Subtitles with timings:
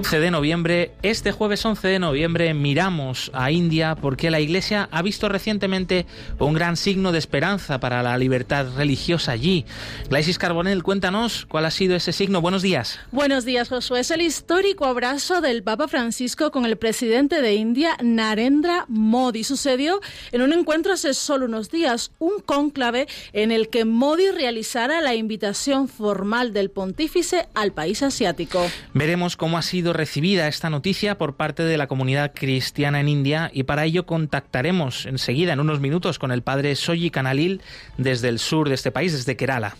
[0.00, 5.02] 11 de noviembre, este jueves 11 de noviembre miramos a India porque la Iglesia ha
[5.02, 6.06] visto recientemente
[6.38, 9.66] un gran signo de esperanza para la libertad religiosa allí.
[10.08, 12.40] Glaisis Carbonell, cuéntanos cuál ha sido ese signo.
[12.40, 12.98] Buenos días.
[13.12, 14.00] Buenos días, Josué.
[14.00, 19.44] Es el histórico abrazo del Papa Francisco con el presidente de India, Narendra Modi.
[19.44, 20.00] Sucedió
[20.32, 25.14] en un encuentro hace solo unos días, un cónclave en el que Modi realizara la
[25.14, 28.66] invitación formal del pontífice al país asiático.
[28.94, 33.50] Veremos cómo ha sido recibida esta noticia por parte de la comunidad cristiana en India
[33.52, 37.60] y para ello contactaremos enseguida, en unos minutos, con el padre Soji Kanalil
[37.98, 39.76] desde el sur de este país, desde Kerala.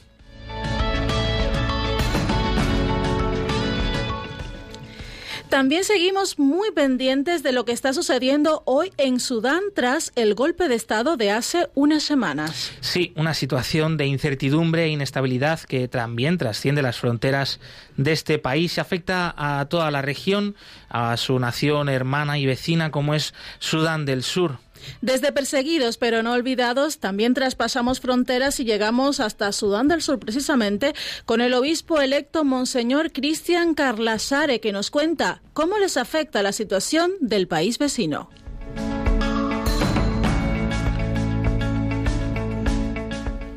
[5.50, 10.68] También seguimos muy pendientes de lo que está sucediendo hoy en Sudán tras el golpe
[10.68, 12.70] de Estado de hace unas semanas.
[12.80, 17.58] Sí, una situación de incertidumbre e inestabilidad que también trasciende las fronteras
[17.96, 20.54] de este país y afecta a toda la región,
[20.88, 24.58] a su nación hermana y vecina como es Sudán del Sur.
[25.00, 30.94] Desde perseguidos pero no olvidados, también traspasamos fronteras y llegamos hasta Sudán del Sur precisamente
[31.24, 37.12] con el obispo electo Monseñor Cristian Carlasare que nos cuenta cómo les afecta la situación
[37.20, 38.30] del país vecino.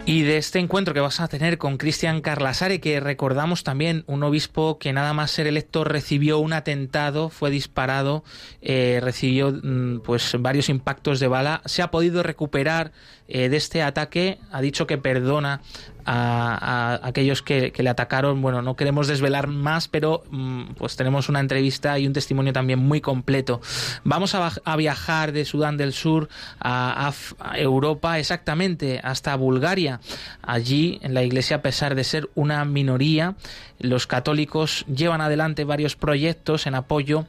[0.05, 4.21] Y de este encuentro que vas a tener con Cristian Carlasare, que recordamos también un
[4.23, 8.25] obispo que nada más ser electo recibió un atentado, fue disparado,
[8.61, 12.91] eh, recibió mm, pues varios impactos de bala, se ha podido recuperar
[13.35, 15.59] eh, de este ataque, ha dicho que perdona
[16.05, 18.43] a, aquellos que, le atacaron.
[18.43, 22.77] Bueno, no queremos desvelar más, pero mm, pues tenemos una entrevista y un testimonio también
[22.77, 23.59] muy completo.
[24.03, 26.29] Vamos a, a viajar de Sudán del Sur
[26.59, 27.11] a,
[27.55, 29.99] Europa, exactamente hasta Bulgaria.
[30.43, 33.35] Allí, en la iglesia, a pesar de ser una minoría,
[33.79, 37.25] los católicos llevan adelante varios proyectos en apoyo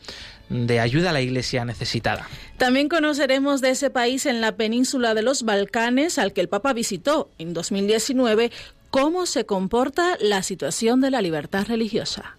[0.48, 2.28] de ayuda a la iglesia necesitada.
[2.58, 6.72] También conoceremos de ese país en la península de los Balcanes al que el Papa
[6.72, 8.50] visitó en 2019
[8.90, 12.36] cómo se comporta la situación de la libertad religiosa.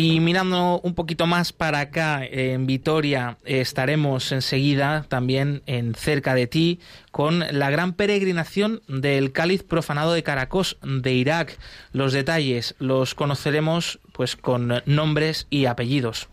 [0.00, 6.46] Y mirando un poquito más para acá, en Vitoria, estaremos enseguida también en cerca de
[6.46, 6.78] ti
[7.10, 11.58] con la gran peregrinación del cáliz profanado de Caracos de Irak.
[11.90, 16.28] Los detalles los conoceremos pues con nombres y apellidos.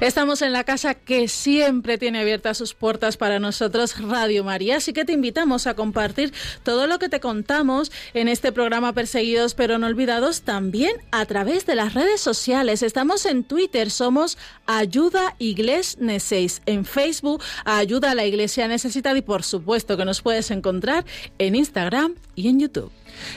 [0.00, 4.94] Estamos en la casa que siempre tiene abiertas sus puertas para nosotros, Radio María, así
[4.94, 9.78] que te invitamos a compartir todo lo que te contamos en este programa Perseguidos pero
[9.78, 12.82] no olvidados también a través de las redes sociales.
[12.82, 19.22] Estamos en Twitter, somos Ayuda Igles Neseis, en Facebook Ayuda a la Iglesia Necesitada y
[19.22, 21.04] por supuesto que nos puedes encontrar
[21.38, 22.90] en Instagram y en YouTube.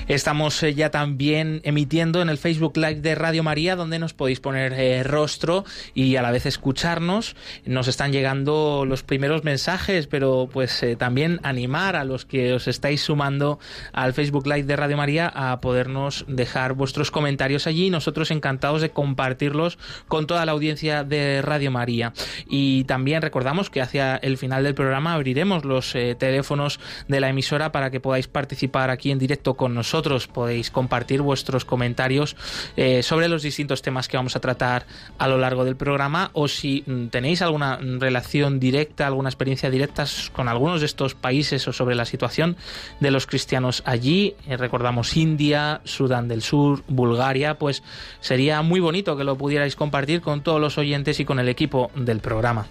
[0.07, 4.39] Estamos eh, ya también emitiendo en el Facebook Live de Radio María, donde nos podéis
[4.39, 7.35] poner eh, rostro y a la vez escucharnos.
[7.66, 12.67] Nos están llegando los primeros mensajes, pero pues eh, también animar a los que os
[12.67, 13.59] estáis sumando
[13.94, 17.89] al Facebook Live de Radio María a podernos dejar vuestros comentarios allí.
[17.89, 22.13] Nosotros encantados de compartirlos con toda la audiencia de Radio María.
[22.48, 27.71] Y también recordamos que hacia el final del programa abriremos los teléfonos de la emisora
[27.71, 30.27] para que podáis participar aquí en directo con nosotros.
[30.27, 32.36] Podéis compartir vuestros comentarios
[32.75, 34.86] eh, sobre los distintos temas que vamos a tratar
[35.18, 40.06] a lo largo del programa o si mm, tenéis alguna relación directa, alguna experiencia directa
[40.33, 42.57] con algunos de estos países o sobre la situación
[43.00, 44.36] de los cristianos allí.
[44.48, 47.83] Eh, recordamos India, Sudán del Sur, Bulgaria, pues
[48.19, 51.92] sería muy bonito que lo pudierais compartir con todos los oyentes y con el equipo
[51.95, 52.68] del programa.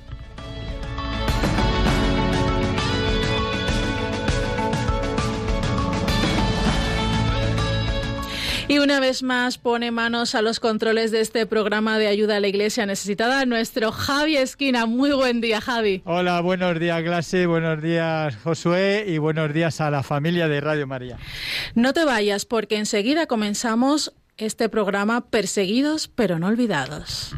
[8.73, 12.41] Y una vez más pone manos a los controles de este programa de ayuda a
[12.41, 14.87] la iglesia necesitada nuestro Javi Esquina.
[14.87, 16.01] Muy buen día, Javi.
[16.07, 20.87] Hola, buenos días, clase, buenos días, Josué, y buenos días a la familia de Radio
[20.87, 21.19] María.
[21.75, 27.35] No te vayas porque enseguida comenzamos este programa Perseguidos pero no olvidados.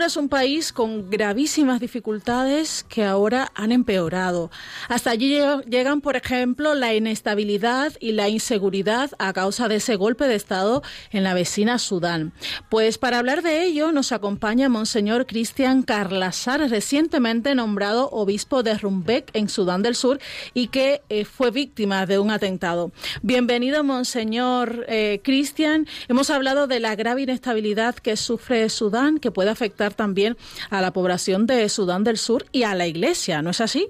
[0.00, 4.50] Sur es un país con gravísimas dificultades que ahora han empeorado.
[4.88, 5.38] Hasta allí
[5.68, 10.82] llegan, por ejemplo, la inestabilidad y la inseguridad a causa de ese golpe de Estado
[11.10, 12.32] en la vecina Sudán.
[12.70, 19.28] Pues para hablar de ello nos acompaña Monseñor Cristian Carlasar, recientemente nombrado obispo de Rumbek
[19.34, 20.18] en Sudán del Sur
[20.54, 22.90] y que eh, fue víctima de un atentado.
[23.20, 25.86] Bienvenido, Monseñor eh, Cristian.
[26.08, 30.36] Hemos hablado de la grave inestabilidad que sufre Sudán, que puede afectar también
[30.70, 33.88] a la población de Sudán del Sur y a la Iglesia, ¿no es así?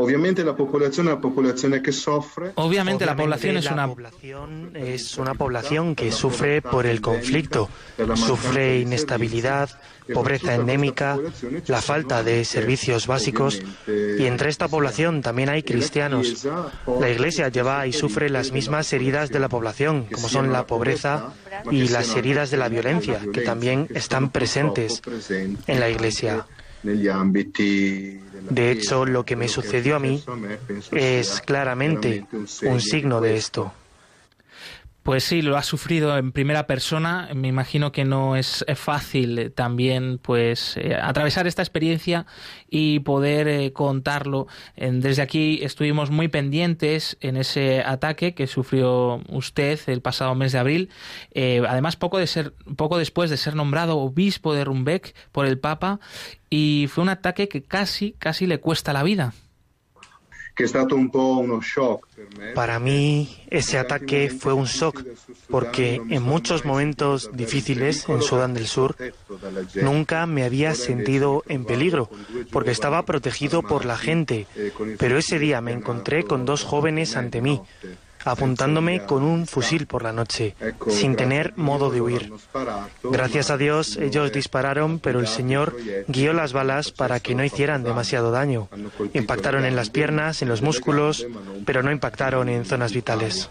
[0.00, 2.52] Obviamente la población es una población que sufre.
[2.54, 7.68] Obviamente la población es una población es una población que sufre por el conflicto,
[8.14, 9.70] sufre inestabilidad,
[10.14, 11.18] pobreza endémica,
[11.66, 16.46] la falta de servicios básicos y entre esta población también hay cristianos.
[17.00, 21.32] La Iglesia lleva y sufre las mismas heridas de la población, como son la pobreza
[21.72, 25.02] y las heridas de la violencia, que también están presentes
[25.66, 26.46] en la Iglesia.
[28.48, 30.24] De hecho, lo que me sucedió a mí
[30.92, 32.26] es claramente
[32.62, 33.72] un signo de esto.
[35.08, 37.30] Pues sí, lo ha sufrido en primera persona.
[37.34, 42.26] Me imagino que no es fácil también, pues, eh, atravesar esta experiencia
[42.68, 44.48] y poder eh, contarlo.
[44.76, 50.58] desde aquí estuvimos muy pendientes en ese ataque que sufrió usted el pasado mes de
[50.58, 50.90] abril.
[51.32, 55.58] Eh, además, poco de ser, poco después de ser nombrado obispo de Rumbeck por el
[55.58, 56.00] Papa,
[56.50, 59.32] y fue un ataque que casi, casi le cuesta la vida.
[62.54, 65.04] Para mí ese ataque fue un shock
[65.48, 68.96] porque en muchos momentos difíciles en Sudán del Sur
[69.76, 72.10] nunca me había sentido en peligro
[72.50, 74.46] porque estaba protegido por la gente,
[74.98, 77.60] pero ese día me encontré con dos jóvenes ante mí
[78.30, 80.54] apuntándome con un fusil por la noche,
[80.88, 82.32] sin tener modo de huir.
[83.02, 85.76] Gracias a Dios ellos dispararon, pero el Señor
[86.08, 88.68] guió las balas para que no hicieran demasiado daño.
[89.14, 91.26] Impactaron en las piernas, en los músculos,
[91.64, 93.50] pero no impactaron en zonas vitales.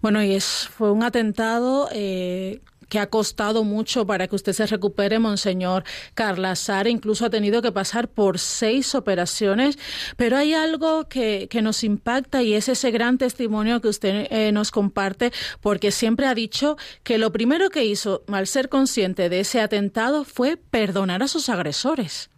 [0.00, 4.66] Bueno, y es, fue un atentado eh, que ha costado mucho para que usted se
[4.66, 6.88] recupere, Monseñor Carla Sara.
[6.88, 9.78] Incluso ha tenido que pasar por seis operaciones.
[10.16, 14.70] Pero hay algo que, nos impacta y es ese gran testimonio que usted eh, nos
[14.70, 19.60] comparte, porque siempre ha dicho que lo primero que hizo al ser consciente de ese
[19.60, 22.30] atentado fue perdonar a sus agresores.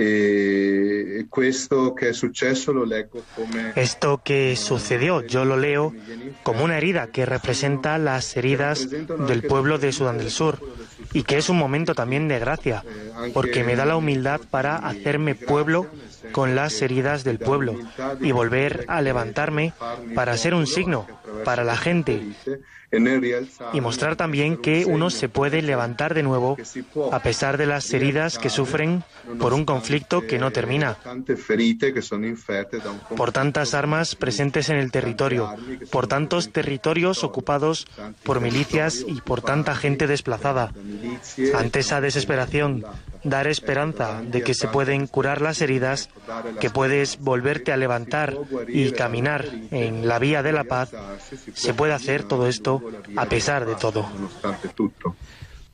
[0.00, 2.12] Eh, esto que
[3.74, 5.92] Esto que sucedió, yo lo leo
[6.42, 10.60] como una herida que representa las heridas del pueblo de Sudán del Sur
[11.12, 12.84] y que es un momento también de gracia,
[13.34, 15.86] porque me da la humildad para hacerme pueblo
[16.32, 17.76] con las heridas del pueblo
[18.20, 19.72] y volver a levantarme
[20.14, 21.06] para ser un signo
[21.44, 22.22] para la gente
[23.72, 26.56] y mostrar también que uno se puede levantar de nuevo
[27.12, 29.04] a pesar de las heridas que sufren
[29.38, 30.96] por un conflicto que no termina,
[33.16, 35.54] por tantas armas presentes en el territorio,
[35.90, 37.86] por tantos territorios ocupados
[38.22, 40.72] por milicias y por tanta gente desplazada.
[41.54, 42.84] Ante esa desesperación,
[43.30, 46.08] dar esperanza de que se pueden curar las heridas,
[46.60, 48.36] que puedes volverte a levantar
[48.68, 50.90] y caminar en la vía de la paz,
[51.54, 52.82] se puede hacer todo esto
[53.16, 54.06] a pesar de todo.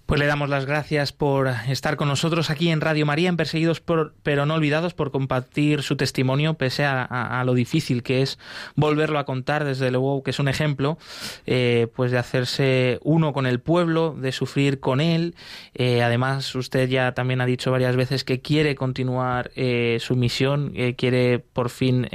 [0.06, 3.82] Pues le damos las gracias por estar con nosotros aquí en Radio María, en Perseguidos
[4.22, 8.38] pero no olvidados, por compartir su testimonio, pese a, lo difícil que es
[8.74, 10.98] volverlo a contar, desde luego que es un ejemplo,
[11.46, 15.34] eh, pues de hacerse uno con el pueblo, de sufrir con él.
[15.74, 20.74] Eh, además, usted ya también ha dicho varias veces que quiere continuar eh, su misión,
[20.98, 22.08] quiere por fin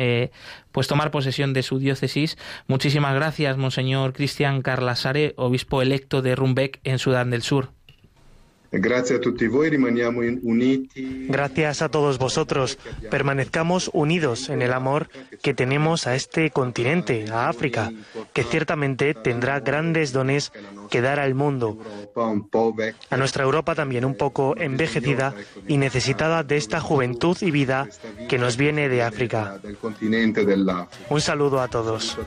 [0.71, 2.37] pues tomar posesión de su diócesis.
[2.67, 7.78] Muchísimas gracias, Monseñor Cristian Carlasare, obispo electo de Rumbeck en Sudán del Sur.
[11.27, 12.77] Gracias a todos vosotros.
[13.09, 15.09] Permanezcamos unidos en el amor
[15.41, 17.91] que tenemos a este continente, a África,
[18.33, 20.51] que ciertamente tendrá grandes dones
[20.89, 21.77] que dar al mundo.
[23.09, 25.33] A nuestra Europa también un poco envejecida
[25.67, 27.87] y necesitada de esta juventud y vida
[28.27, 29.59] que nos viene de África.
[31.09, 32.17] Un saludo a todos.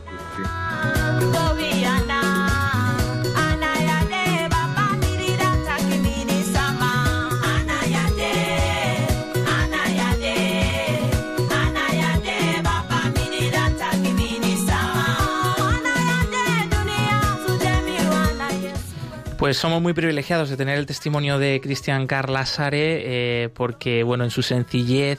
[19.42, 23.02] Pues somos muy privilegiados de tener el testimonio de Cristian Carlasare,
[23.44, 25.18] eh, porque, bueno, en su sencillez,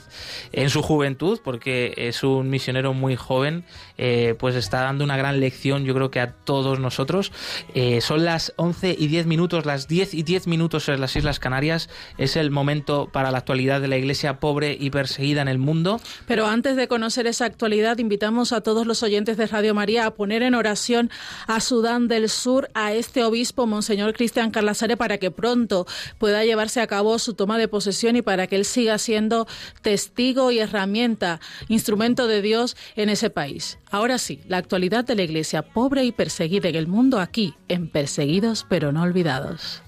[0.50, 3.66] en su juventud, porque es un misionero muy joven,
[3.98, 7.32] eh, pues está dando una gran lección, yo creo que a todos nosotros.
[7.74, 11.38] Eh, son las 11 y 10 minutos, las 10 y 10 minutos en las Islas
[11.38, 11.90] Canarias.
[12.16, 16.00] Es el momento para la actualidad de la iglesia pobre y perseguida en el mundo.
[16.26, 20.14] Pero antes de conocer esa actualidad, invitamos a todos los oyentes de Radio María a
[20.14, 21.10] poner en oración
[21.46, 25.86] a Sudán del Sur, a este obispo, Monseñor Cristian Carlasare para que pronto
[26.18, 29.46] pueda llevarse a cabo su toma de posesión y para que él siga siendo
[29.82, 33.78] testigo y herramienta, instrumento de Dios en ese país.
[33.90, 37.88] Ahora sí, la actualidad de la Iglesia pobre y perseguida en el mundo aquí, en
[37.88, 39.82] Perseguidos pero no olvidados.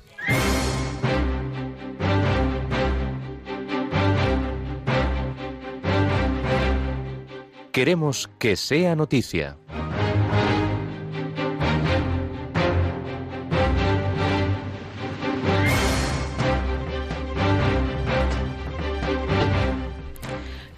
[7.73, 9.59] Queremos que sea noticia.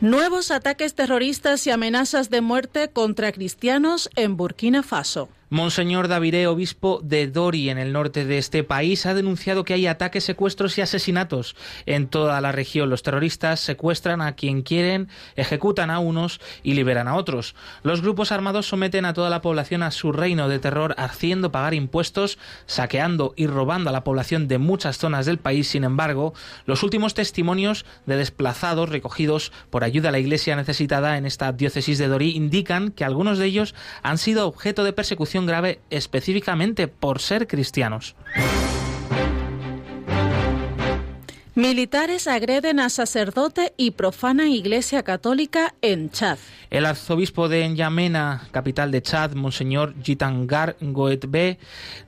[0.01, 5.29] Nuevos ataques terroristas y amenazas de muerte contra cristianos en Burkina Faso.
[5.51, 9.87] Monseñor Daviré, obispo de Dori, en el norte de este país, ha denunciado que hay
[9.87, 12.91] ataques, secuestros y asesinatos en toda la región.
[12.91, 17.55] Los terroristas secuestran a quien quieren, ejecutan a unos y liberan a otros.
[17.83, 21.73] Los grupos armados someten a toda la población a su reino de terror, haciendo pagar
[21.73, 25.69] impuestos, saqueando y robando a la población de muchas zonas del país.
[25.69, 26.35] Sin embargo,
[26.67, 31.97] los últimos testimonios de desplazados recogidos por ayuda a la iglesia necesitada en esta diócesis
[31.97, 37.21] de Dori indican que algunos de ellos han sido objeto de persecución grave específicamente por
[37.21, 38.15] ser cristianos.
[41.59, 46.39] Militares agreden a sacerdote y profanan iglesia católica en Chad.
[46.71, 51.59] El arzobispo de N'Djamena, capital de Chad, Monseñor Jitangar Goetbe,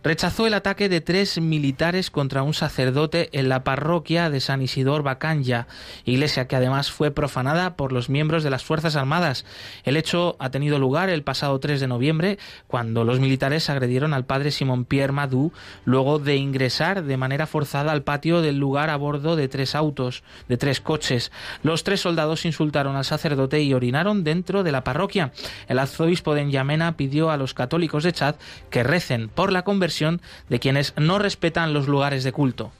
[0.04, 5.02] rechazó el ataque de tres militares contra un sacerdote en la parroquia de San Isidor
[5.02, 5.66] Bacanya,
[6.04, 9.44] iglesia que además fue profanada por los miembros de las Fuerzas Armadas.
[9.82, 12.38] El hecho ha tenido lugar el pasado 3 de noviembre,
[12.68, 15.52] cuando los militares agredieron al padre Simón Pierre Madou,
[15.84, 20.22] luego de ingresar de manera forzada al patio del lugar a bordo de tres autos,
[20.48, 21.32] de tres coches.
[21.62, 25.32] Los tres soldados insultaron al sacerdote y orinaron dentro de la parroquia.
[25.68, 28.36] El arzobispo de N'Djamena pidió a los católicos de Chad
[28.70, 32.72] que recen por la conversión de quienes no respetan los lugares de culto.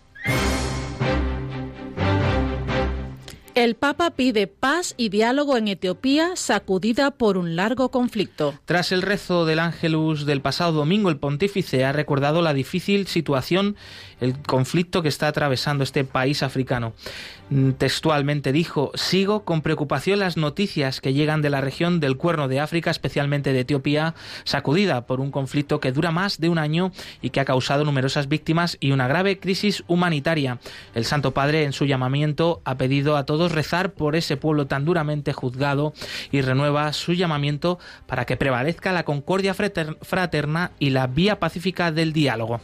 [3.57, 8.55] El Papa pide paz y diálogo en Etiopía, sacudida por un largo conflicto.
[8.64, 13.76] Tras el rezo del Ángelus del pasado domingo, el pontífice ha recordado la difícil situación,
[14.20, 16.92] el conflicto que está atravesando este país africano.
[17.50, 22.46] Mm, textualmente dijo, sigo con preocupación las noticias que llegan de la región del Cuerno
[22.46, 26.92] de África, especialmente de Etiopía, sacudida por un conflicto que dura más de un año
[27.20, 30.58] y que ha causado numerosas víctimas y una grave crisis humanitaria.
[30.94, 34.84] El Santo Padre, en su llamamiento, ha pedido a todos rezar por ese pueblo tan
[34.84, 35.92] duramente juzgado
[36.30, 42.12] y renueva su llamamiento para que prevalezca la concordia fraterna y la vía pacífica del
[42.12, 42.60] diálogo.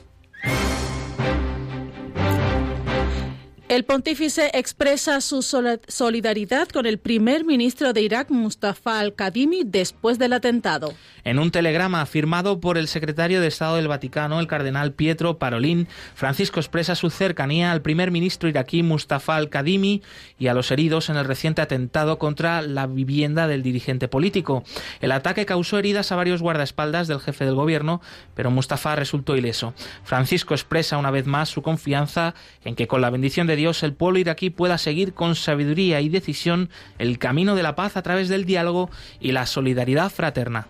[3.77, 10.33] El pontífice expresa su solidaridad con el primer ministro de Irak, Mustafa al-Kadhimi, después del
[10.33, 10.95] atentado.
[11.25, 15.89] En un telegrama firmado por el secretario de Estado del Vaticano, el cardenal Pietro Parolin,
[16.15, 20.01] Francisco expresa su cercanía al primer ministro iraquí Mustafa al-Kadhimi
[20.39, 24.65] y a los heridos en el reciente atentado contra la vivienda del dirigente político.
[25.01, 28.01] El ataque causó heridas a varios guardaespaldas del jefe del gobierno,
[28.35, 29.75] pero Mustafa resultó ileso.
[30.03, 33.95] Francisco expresa una vez más su confianza en que con la bendición de Dios el
[33.95, 36.71] pueblo iraquí pueda seguir con sabiduría y decisión
[37.01, 40.69] el camino de la paz a través del diálogo y la solidaridad fraterna.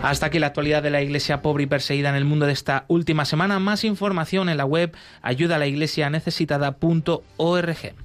[0.00, 2.86] Hasta aquí la actualidad de la iglesia pobre y perseguida en el mundo de esta
[2.88, 3.58] última semana.
[3.58, 8.03] Más información en la web ayudalaiglesianecesitada.org.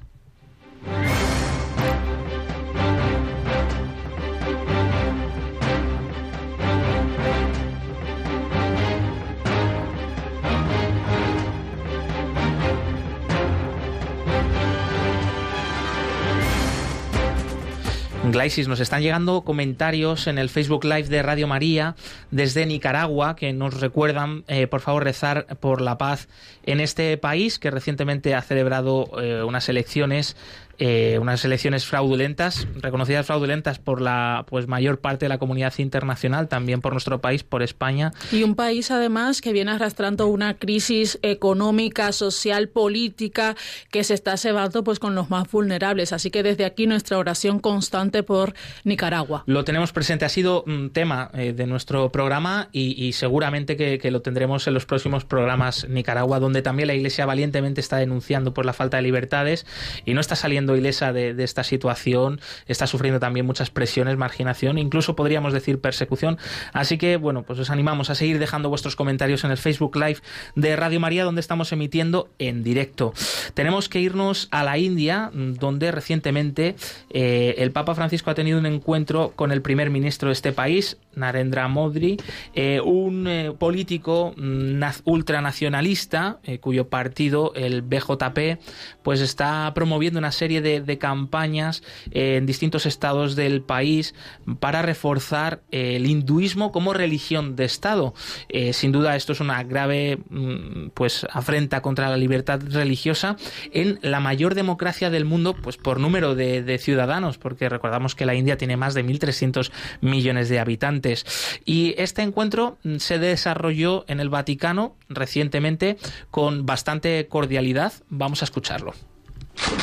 [18.31, 21.95] Glaisis, nos están llegando comentarios en el Facebook Live de Radio María
[22.31, 26.27] desde Nicaragua que nos recuerdan, eh, por favor, rezar por la paz
[26.63, 30.35] en este país que recientemente ha celebrado eh, unas elecciones
[30.79, 36.47] eh, unas elecciones fraudulentas, reconocidas fraudulentas por la pues mayor parte de la comunidad internacional,
[36.47, 38.13] también por nuestro país, por España.
[38.31, 43.57] Y un país además que viene arrastrando una crisis económica, social, política
[43.91, 46.13] que se está cebando pues con los más vulnerables.
[46.13, 48.53] Así que desde aquí nuestra oración constante por
[48.85, 49.43] Nicaragua.
[49.47, 54.11] Lo tenemos presente, ha sido un tema eh, de nuestro programa y, seguramente que, que,
[54.11, 58.65] lo tendremos en los próximos programas Nicaragua, donde también la Iglesia valientemente está denunciando por
[58.65, 59.65] la falta de libertades
[60.05, 65.15] y no está saliendo ilesa de, esta situación, está sufriendo también muchas presiones, marginación, incluso
[65.15, 66.37] podríamos decir persecución.
[66.73, 70.19] Así que, bueno, pues os animamos a seguir dejando vuestros comentarios en el Facebook Live
[70.55, 73.13] de Radio María, donde estamos emitiendo en directo.
[73.53, 76.75] Tenemos que irnos a la India, donde recientemente
[77.09, 80.97] eh, el Papa Francisco ha tenido un encuentro con el primer ministro de este país,
[81.15, 82.17] Narendra Modi,
[82.53, 88.59] eh, un eh, político mm, ultranacionalista cuyo partido, el BJP,
[89.03, 94.15] pues está promoviendo una serie de, campañas en distintos estados del país
[94.59, 98.13] para reforzar el hinduismo como religión de Estado.
[98.49, 103.37] Eh, sin duda esto es una grave mm, pues afrenta contra la libertad religiosa
[103.71, 108.25] en la mayor democracia del mundo pues por número de, de ciudadanos porque recordamos que
[108.25, 111.25] la India tiene más de 1.300 millones de habitantes
[111.65, 115.97] y este encuentro mm, se desarrolló en el Vaticano recientemente
[116.31, 117.93] con bastante cordialidad.
[118.09, 118.93] Vamos a escucharlo.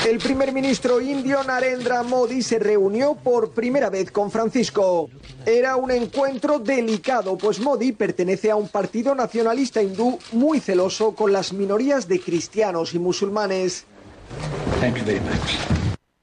[0.06, 5.10] El primer ministro indio Narendra Modi se reunió por primera vez con Francisco.
[5.44, 11.32] Era un encuentro delicado, pues Modi pertenece a un partido nacionalista hindú muy celoso con
[11.32, 13.84] las minorías de cristianos y musulmanes.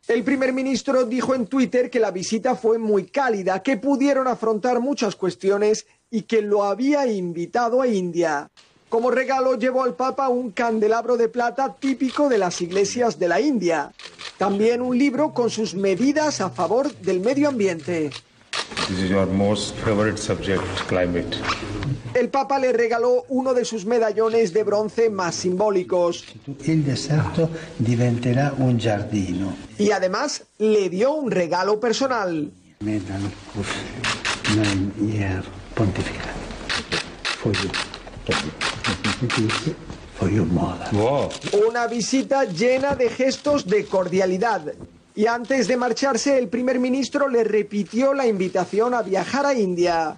[0.07, 4.79] El primer ministro dijo en Twitter que la visita fue muy cálida, que pudieron afrontar
[4.79, 8.49] muchas cuestiones y que lo había invitado a India.
[8.93, 13.41] Como regalo llevó al Papa un candelabro de plata típico de las iglesias de la
[13.41, 13.91] India.
[14.37, 18.11] También un libro con sus medidas a favor del medio ambiente.
[22.13, 26.25] El Papa le regaló uno de sus medallones de bronce más simbólicos.
[26.63, 29.55] El desierto diventerá un jardín.
[29.79, 32.51] Y además le dio un regalo personal.
[35.73, 36.29] pontifical.
[41.67, 44.73] Una visita llena de gestos de cordialidad.
[45.15, 50.15] Y antes de marcharse, el primer ministro le repitió la invitación a viajar a India.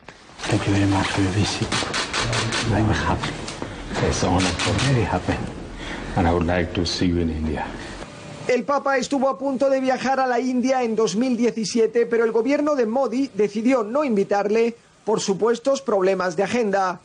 [8.48, 12.76] El Papa estuvo a punto de viajar a la India en 2017, pero el gobierno
[12.76, 17.00] de Modi decidió no invitarle por supuestos problemas de agenda.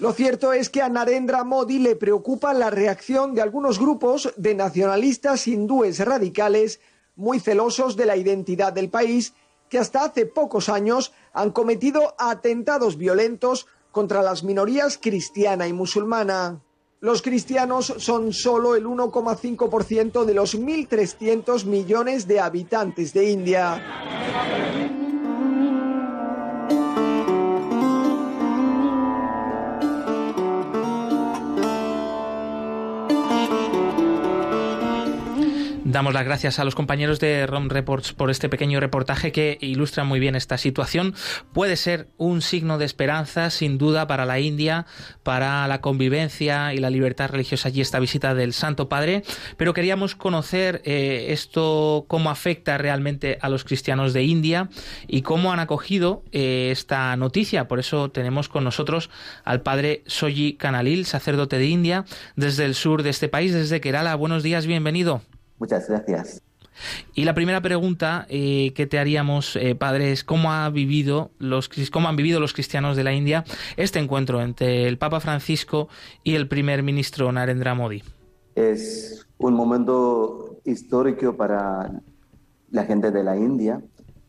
[0.00, 4.54] Lo cierto es que a Narendra Modi le preocupa la reacción de algunos grupos de
[4.54, 6.80] nacionalistas hindúes radicales
[7.16, 9.34] muy celosos de la identidad del país
[9.68, 16.60] que hasta hace pocos años han cometido atentados violentos contra las minorías cristiana y musulmana.
[17.00, 24.87] Los cristianos son solo el 1,5% de los 1.300 millones de habitantes de India.
[35.90, 40.04] Damos las gracias a los compañeros de ROM Reports por este pequeño reportaje que ilustra
[40.04, 41.14] muy bien esta situación.
[41.54, 44.84] Puede ser un signo de esperanza, sin duda, para la India,
[45.22, 49.22] para la convivencia y la libertad religiosa allí, esta visita del Santo Padre.
[49.56, 54.68] Pero queríamos conocer eh, esto, cómo afecta realmente a los cristianos de India
[55.06, 57.66] y cómo han acogido eh, esta noticia.
[57.66, 59.08] Por eso tenemos con nosotros
[59.42, 62.04] al padre Soji Kanalil, sacerdote de India,
[62.36, 64.16] desde el sur de este país, desde Kerala.
[64.16, 65.22] Buenos días, bienvenido.
[65.58, 66.42] Muchas gracias.
[67.14, 71.68] Y la primera pregunta eh, que te haríamos, eh, padre, es cómo ha vivido los
[71.90, 73.44] cómo han vivido los cristianos de la India
[73.76, 75.88] este encuentro entre el Papa Francisco
[76.22, 78.02] y el primer ministro Narendra Modi.
[78.54, 82.00] Es un momento histórico para
[82.70, 83.80] la gente de la India,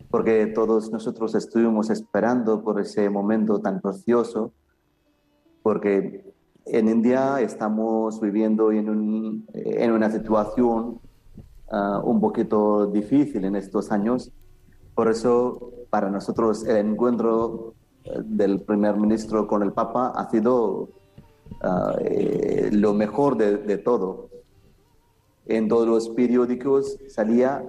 [0.09, 4.53] porque todos nosotros estuvimos esperando por ese momento tan precioso,
[5.61, 6.23] porque
[6.65, 10.99] en India estamos viviendo en, un, en una situación
[11.71, 14.31] Un poquito difícil en estos años.
[14.95, 20.89] Por eso, para nosotros, el encuentro eh, del primer ministro con el Papa ha sido
[21.61, 24.29] ah, eh, lo mejor de, todo.
[25.45, 27.63] En todos los periódicos salía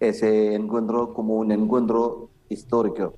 [0.00, 3.14] ese encuentro como un encuentro histórico.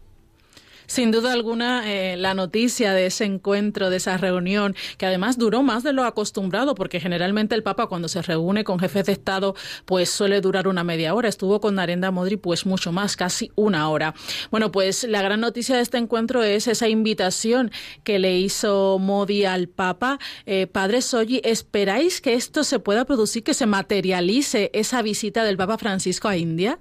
[0.92, 5.62] Sin duda alguna, eh, la noticia de ese encuentro, de esa reunión, que además duró
[5.62, 9.54] más de lo acostumbrado, porque generalmente el Papa cuando se reúne con jefes de Estado,
[9.86, 11.30] pues suele durar una media hora.
[11.30, 14.12] Estuvo con Narendra Modri, pues mucho más, casi una hora.
[14.50, 17.72] Bueno, pues la gran noticia de este encuentro es esa invitación
[18.04, 20.18] que le hizo Modi al Papa.
[20.44, 25.56] Eh, padre Soyi, ¿esperáis que esto se pueda producir, que se materialice esa visita del
[25.56, 26.78] Papa Francisco a India?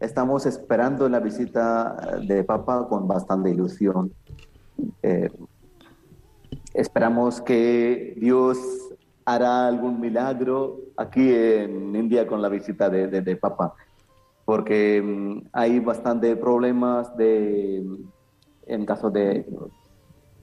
[0.00, 4.12] Estamos esperando la visita de Papa con bastante ilusión.
[5.02, 5.30] Eh,
[6.72, 8.58] esperamos que Dios
[9.26, 13.74] hará algún milagro aquí en India con la visita de, Papa,
[14.46, 17.84] porque mm, hay bastante problemas de,
[18.66, 19.46] en caso de,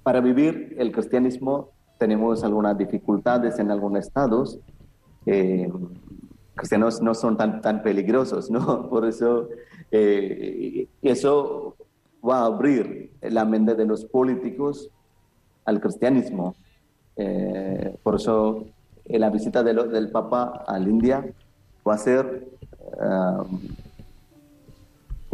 [0.03, 4.59] para vivir el cristianismo tenemos algunas dificultades en algunos estados.
[5.25, 5.67] Eh,
[6.57, 8.89] cristianos no son tan, tan peligrosos, ¿no?
[8.89, 9.47] Por eso
[9.91, 11.75] eh, eso
[12.27, 14.89] va a abrir la mente de los políticos
[15.65, 16.55] al cristianismo.
[17.15, 18.65] Eh, por eso
[19.05, 21.25] eh, la visita del Papa a la India
[21.87, 22.47] va a ser,
[22.99, 23.59] um,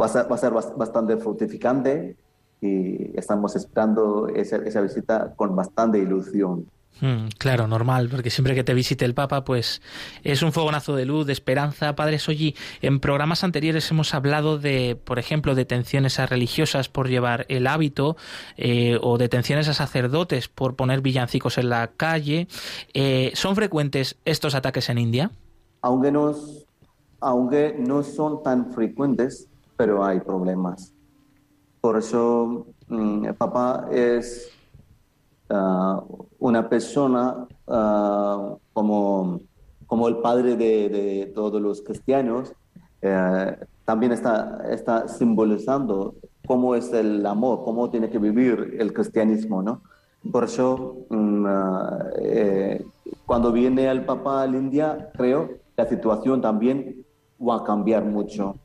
[0.00, 2.16] va a ser, bastante fructificante
[2.60, 6.66] y estamos esperando esa, esa visita con bastante ilusión.
[7.00, 9.82] Mm, claro, normal, porque siempre que te visite el Papa, pues
[10.22, 11.96] es un fogonazo de luz, de esperanza.
[11.96, 17.46] Padre Soyi, en programas anteriores hemos hablado de, por ejemplo, detenciones a religiosas por llevar
[17.48, 18.16] el hábito
[18.56, 22.46] eh, o detenciones a sacerdotes por poner villancicos en la calle.
[22.94, 25.30] Eh, ¿Son frecuentes estos ataques en India?
[25.82, 26.32] Aunque no,
[27.20, 30.94] aunque no son tan frecuentes, pero hay problemas.
[31.80, 34.50] Por eso mm, el Papa es
[35.50, 36.02] Ah,
[36.38, 39.40] una persona ah, como,
[39.86, 42.52] como el padre de, todos los cristianos,
[43.02, 46.14] eh, también está, está simbolizando
[46.46, 49.82] cómo es el amor, cómo tiene que vivir el cristianismo, ¿no?
[50.32, 52.84] Por eso, mm, ah, eh,
[53.26, 57.04] cuando viene el Papa a la India, creo, la situación también
[57.38, 58.56] va a cambiar mucho.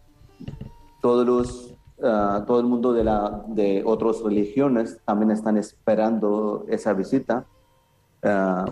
[1.01, 1.68] Todos los
[2.01, 7.45] Ah, todo el mundo de, la, de otras religiones también están esperando esa visita,
[8.23, 8.65] ah,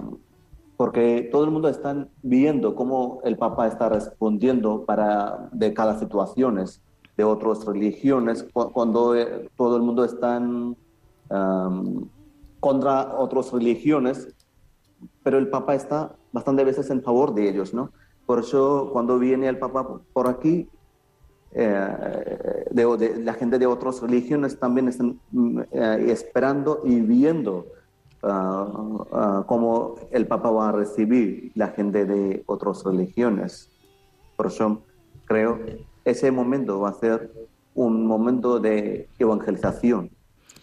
[0.78, 6.63] porque todo el mundo está viendo cómo el Papa está respondiendo para, de cada situación
[7.18, 10.42] de otras religiones, cuando eh, todo el mundo está
[12.62, 14.34] contra otras religiones,
[15.24, 17.92] pero el Papa está bastante veces en favor de ellos, ¿no?
[18.26, 20.70] Por eso cuando viene el Papa por aquí,
[21.52, 27.68] eh, de, la gente de otras religiones también están mm, eh, esperando y viendo
[28.24, 28.68] ah,
[29.12, 33.70] ah, cómo el Papa va a recibir la gente de otras religiones.
[34.36, 34.84] Por eso
[35.26, 35.60] creo
[36.06, 37.32] ese momento va a ser
[37.76, 40.10] un momento de evangelización,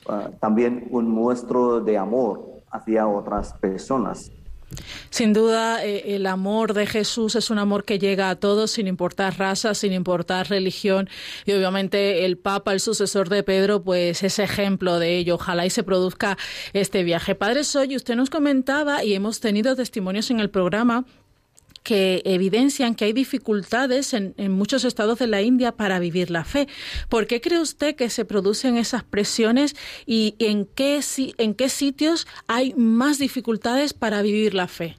[0.09, 4.33] ah, también un muestro de amor hacia otras personas.
[5.11, 8.87] Sin duda, eh, el amor de Jesús es un amor que llega a todos, sin
[8.89, 11.09] importar raza, sin importar religión.
[11.47, 15.37] Y obviamente el Papa, el sucesor de Pedro, pues es ejemplo de ello.
[15.37, 16.37] Ojalá y se produzca
[16.73, 17.35] este viaje.
[17.35, 21.05] Padre Soy, usted nos comentaba y hemos tenido testimonios en el programa
[21.85, 26.67] que evidencian que hay dificultades en, muchos estados de la India para vivir la fe.
[27.11, 31.01] ¿Por qué cree usted que se producen esas presiones y en qué,
[31.39, 34.97] en qué sitios hay más dificultades para vivir la fe?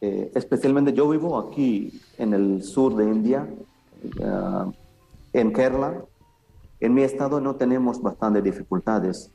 [0.00, 3.46] Eh, especialmente yo vivo aquí en el sur de India,
[4.02, 4.72] eh,
[5.34, 6.04] en Kerala.
[6.80, 9.30] En mi estado no tenemos bastantes dificultades.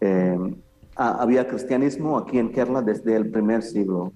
[0.00, 0.38] Eh,
[0.96, 4.12] había cristianismo aquí en Kerala desde el primer siglo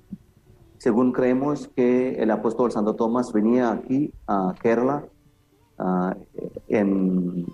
[0.83, 5.07] según creemos que el apóstol Santo Tomás venía aquí a Kerala
[5.79, 6.11] uh,
[6.67, 7.47] en,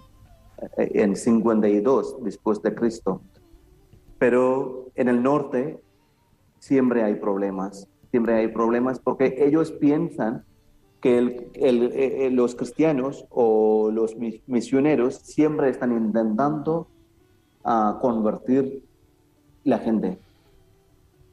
[0.78, 3.20] en 52 después de Cristo.
[4.18, 5.78] Pero en el norte
[6.58, 10.46] siempre hay problemas, siempre hay problemas porque ellos piensan
[11.02, 16.88] que eh, eh, los cristianos o los misioneros siempre están intentando
[17.62, 18.82] uh, convertir
[19.64, 20.18] la gente.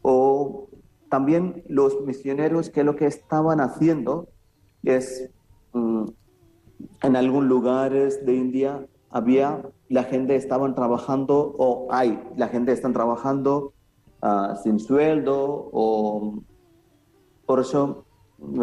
[0.02, 0.68] O
[1.10, 4.28] también los misioneros que lo que estaban haciendo
[4.84, 5.30] es,
[5.74, 6.06] mm,
[7.04, 12.94] en algunos lugares de India había, la gente estaban trabajando, o hay, la gente están
[12.94, 13.74] trabajando
[14.22, 16.40] ah, sin sueldo, o
[17.46, 18.06] por eso,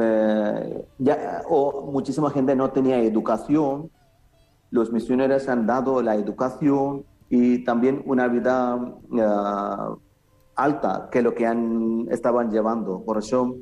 [0.01, 3.91] eh, ya, o muchísima gente no tenía educación,
[4.71, 9.99] los misioneros han dado la educación y también una vida uh,
[10.55, 13.03] alta que lo que han, estaban llevando.
[13.05, 13.57] Por eso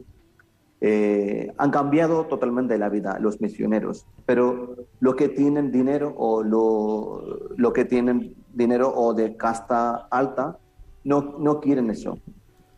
[0.80, 7.22] eh, han cambiado totalmente la vida los misioneros, pero lo que tienen dinero o lo,
[7.56, 10.58] lo que tienen dinero o de casta alta
[11.04, 12.18] no, no quieren eso,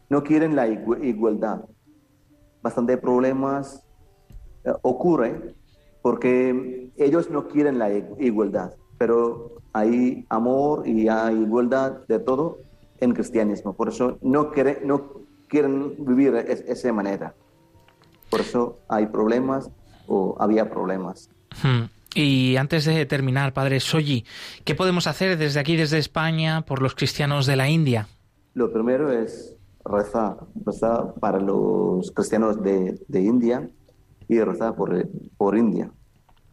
[0.08, 1.64] no quieren la igualdad.
[2.62, 3.84] Bastante problemas
[4.64, 5.54] eh, ocurren
[6.02, 12.58] porque ellos no quieren la igualdad, pero hay amor y hay igualdad de todo
[13.02, 13.74] en cristianismo.
[13.74, 17.34] Por eso no, quieren, no quieren vivir de esa manera.
[18.30, 19.70] Por eso hay problemas
[20.06, 21.28] o había problemas.
[21.62, 21.84] Hmm.
[22.14, 24.24] Y antes de terminar, Padre Soyi,
[24.64, 28.06] ¿qué podemos hacer desde aquí, desde España, por los cristianos de la India?
[28.54, 33.68] Lo primero es rezar, rezar para los cristianos de, de India
[34.28, 35.90] y rezar por, por India.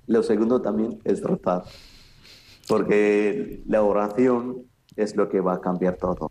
[0.08, 1.64] Lo segundo también es rezar,
[2.68, 4.64] porque la oración
[4.96, 6.29] es lo que va a cambiar todo.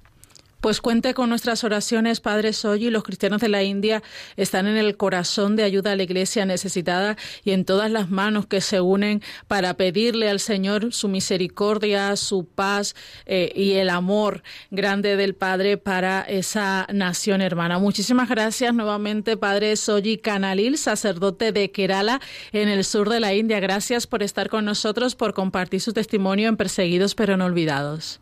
[0.60, 4.02] Pues cuente con nuestras oraciones, Padre Soy, los cristianos de la India
[4.36, 8.46] están en el corazón de ayuda a la Iglesia necesitada y en todas las manos
[8.46, 14.42] que se unen para pedirle al Señor su misericordia, su paz eh, y el amor
[14.72, 17.78] grande del Padre para esa nación hermana.
[17.78, 22.20] Muchísimas gracias nuevamente, Padre Soyi Canalil, sacerdote de Kerala
[22.52, 23.60] en el sur de la India.
[23.60, 28.20] Gracias por estar con nosotros, por compartir su testimonio en Perseguidos pero no olvidados.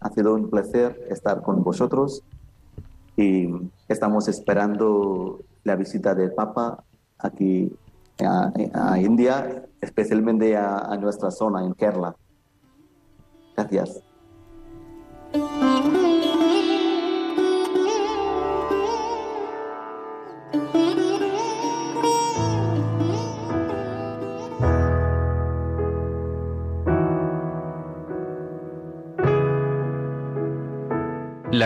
[0.00, 2.22] Ha sido un placer estar con vosotros
[3.16, 3.48] y
[3.88, 6.84] estamos esperando la visita del Papa
[7.18, 7.72] aquí
[8.20, 12.14] a, India, especialmente a, a nuestra zona en Kerala.
[13.56, 14.02] Gracias.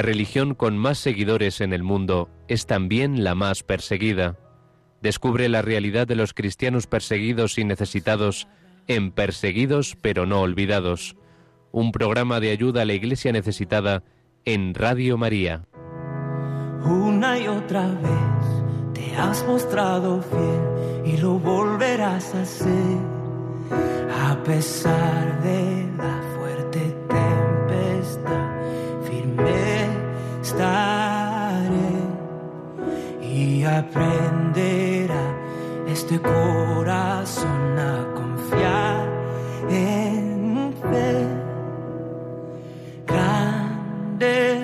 [0.00, 4.38] La religión con más seguidores en el mundo es también la más perseguida.
[5.02, 8.48] Descubre la realidad de los cristianos perseguidos y necesitados
[8.86, 11.16] en Perseguidos pero no olvidados,
[11.70, 14.02] un programa de ayuda a la iglesia necesitada
[14.46, 15.66] en Radio María.
[16.82, 22.98] Una y otra vez te has mostrado fiel y lo volverás a hacer
[24.18, 26.30] a pesar de la
[33.22, 35.34] y aprenderá
[35.86, 39.08] este corazón a confiar
[39.68, 41.26] en fe.
[43.06, 44.59] Grande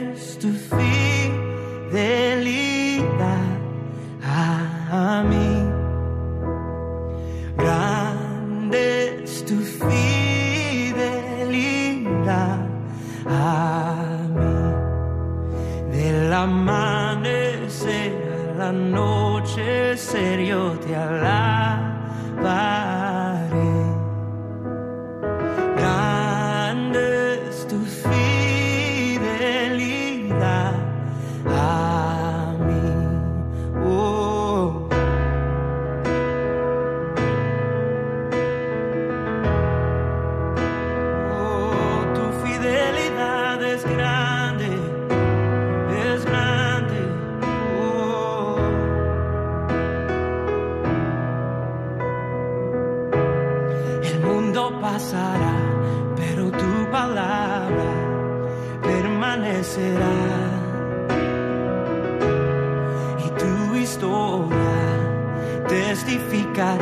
[65.68, 66.76] testificará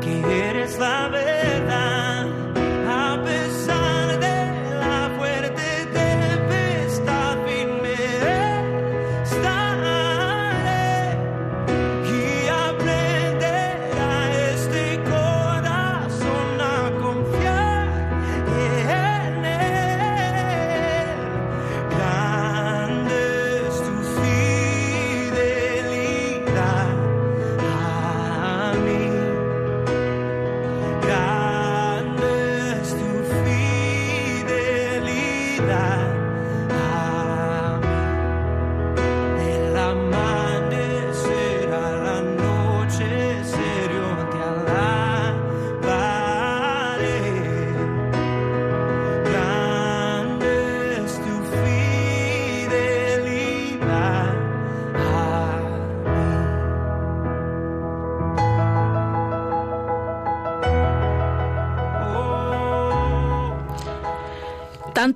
[0.00, 1.39] que eres la verdad.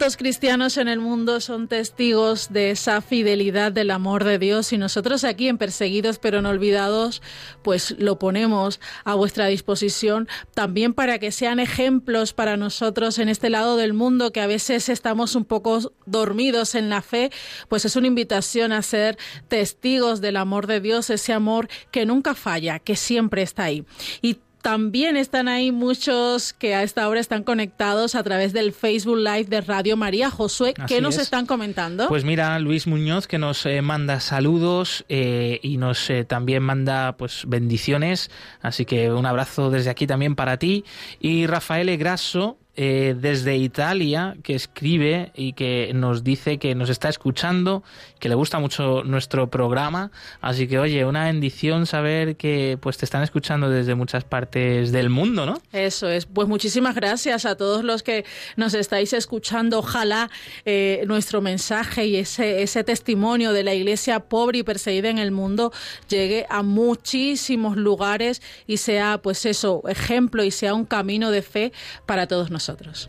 [0.04, 4.76] Tantos cristianos en el mundo son testigos de esa fidelidad del amor de Dios y
[4.76, 7.22] nosotros aquí en Perseguidos pero no olvidados,
[7.62, 13.48] pues lo ponemos a vuestra disposición también para que sean ejemplos para nosotros en este
[13.48, 17.30] lado del mundo que a veces estamos un poco dormidos en la fe,
[17.70, 19.16] pues es una invitación a ser
[19.48, 23.86] testigos del amor de Dios, ese amor que nunca falla, que siempre está ahí.
[24.20, 29.18] Y también están ahí muchos que a esta hora están conectados a través del Facebook
[29.18, 30.30] Live de Radio María.
[30.30, 31.24] Josué, ¿qué Así nos es.
[31.24, 32.08] están comentando?
[32.08, 37.14] Pues mira, Luis Muñoz que nos eh, manda saludos eh, y nos eh, también manda
[37.18, 38.30] pues bendiciones,
[38.62, 40.86] así que un abrazo desde aquí también para ti.
[41.20, 47.08] Y Rafael Grasso eh, desde Italia que escribe y que nos dice que nos está
[47.08, 47.84] escuchando,
[48.18, 50.10] que le gusta mucho nuestro programa,
[50.40, 55.08] así que oye, una bendición saber que pues te están escuchando desde muchas partes del
[55.08, 55.62] mundo, ¿no?
[55.72, 56.26] Eso es.
[56.26, 58.24] Pues muchísimas gracias a todos los que
[58.56, 59.78] nos estáis escuchando.
[59.78, 60.28] Ojalá
[60.64, 65.30] eh, nuestro mensaje y ese, ese testimonio de la iglesia pobre y perseguida en el
[65.30, 65.72] mundo
[66.08, 71.72] llegue a muchísimos lugares y sea, pues eso, ejemplo y sea un camino de fe
[72.04, 72.63] para todos nosotros.
[72.72, 73.08] Esperanza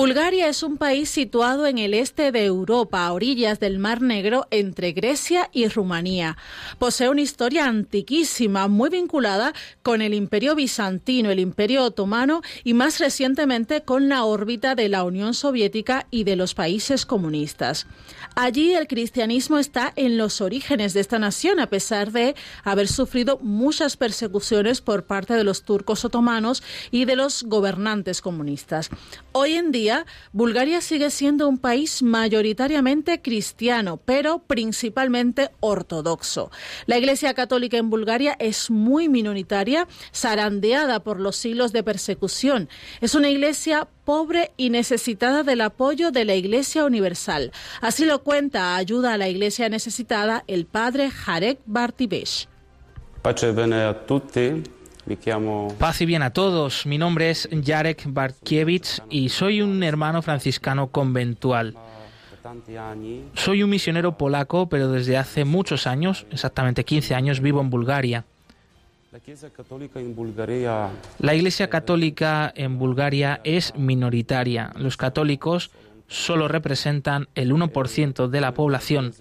[0.00, 4.46] Bulgaria es un país situado en el este de Europa, a orillas del Mar Negro,
[4.50, 6.38] entre Grecia y Rumanía.
[6.78, 12.98] Posee una historia antiquísima, muy vinculada con el Imperio Bizantino, el Imperio Otomano y más
[12.98, 17.86] recientemente con la órbita de la Unión Soviética y de los países comunistas.
[18.36, 22.34] Allí el cristianismo está en los orígenes de esta nación, a pesar de
[22.64, 28.88] haber sufrido muchas persecuciones por parte de los turcos otomanos y de los gobernantes comunistas.
[29.32, 29.89] Hoy en día,
[30.32, 36.50] Bulgaria sigue siendo un país mayoritariamente cristiano, pero principalmente ortodoxo.
[36.86, 42.68] La Iglesia Católica en Bulgaria es muy minoritaria, zarandeada por los siglos de persecución.
[43.00, 47.52] Es una iglesia pobre y necesitada del apoyo de la Iglesia Universal.
[47.80, 52.48] Así lo cuenta Ayuda a la Iglesia Necesitada el padre Jarek Bartibesh.
[53.22, 54.62] Pace bene a tutti,
[55.78, 56.86] Paz y bien a todos.
[56.86, 61.76] Mi nombre es Jarek Bartkiewicz y soy un hermano franciscano conventual.
[63.34, 68.24] Soy un misionero polaco, pero desde hace muchos años, exactamente 15 años, vivo en Bulgaria
[71.18, 74.72] La Iglesia Católica en Bulgaria es minoritaria.
[74.76, 75.70] Los católicos
[76.06, 79.12] solo representan el 1% de la población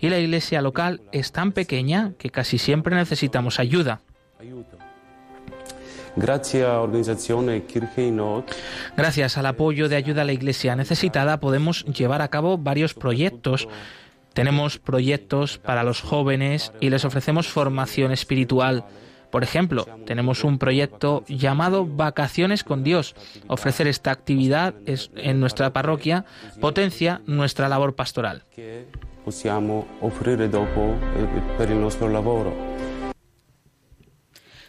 [0.00, 4.00] y la iglesia local es tan pequeña que casi siempre necesitamos ayuda.
[8.96, 13.68] Gracias al apoyo de ayuda a la iglesia necesitada podemos llevar a cabo varios proyectos.
[14.34, 18.84] Tenemos proyectos para los jóvenes y les ofrecemos formación espiritual.
[19.30, 23.14] Por ejemplo, tenemos un proyecto llamado Vacaciones con Dios.
[23.46, 26.24] Ofrecer esta actividad es- en nuestra parroquia
[26.60, 28.44] potencia nuestra labor pastoral.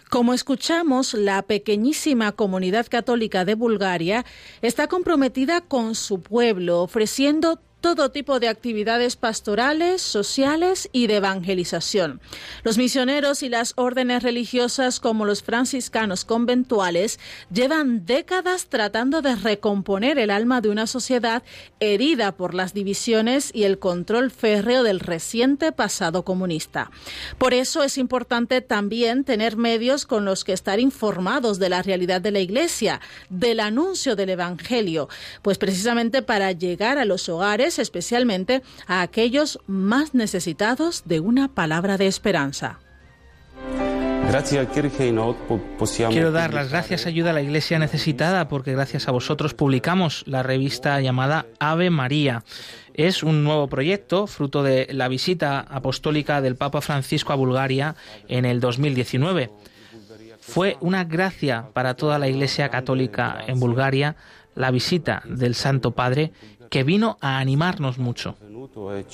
[0.09, 4.25] Como escuchamos, la pequeñísima comunidad católica de Bulgaria
[4.63, 12.21] está comprometida con su pueblo, ofreciendo todo tipo de actividades pastorales, sociales y de evangelización.
[12.63, 17.19] Los misioneros y las órdenes religiosas como los franciscanos conventuales
[17.51, 21.43] llevan décadas tratando de recomponer el alma de una sociedad
[21.79, 26.91] herida por las divisiones y el control férreo del reciente pasado comunista.
[27.37, 32.21] Por eso es importante también tener medios con los que estar informados de la realidad
[32.21, 35.09] de la Iglesia, del anuncio del Evangelio,
[35.41, 41.97] pues precisamente para llegar a los hogares, especialmente a aquellos más necesitados de una palabra
[41.97, 42.79] de esperanza.
[46.09, 50.23] Quiero dar las gracias a Ayuda a la Iglesia Necesitada porque gracias a vosotros publicamos
[50.27, 52.43] la revista llamada Ave María.
[52.93, 57.95] Es un nuevo proyecto fruto de la visita apostólica del Papa Francisco a Bulgaria
[58.27, 59.49] en el 2019.
[60.39, 64.15] Fue una gracia para toda la Iglesia Católica en Bulgaria
[64.53, 66.33] la visita del Santo Padre
[66.69, 68.35] que vino a animarnos mucho.
[68.41, 69.05] venuto e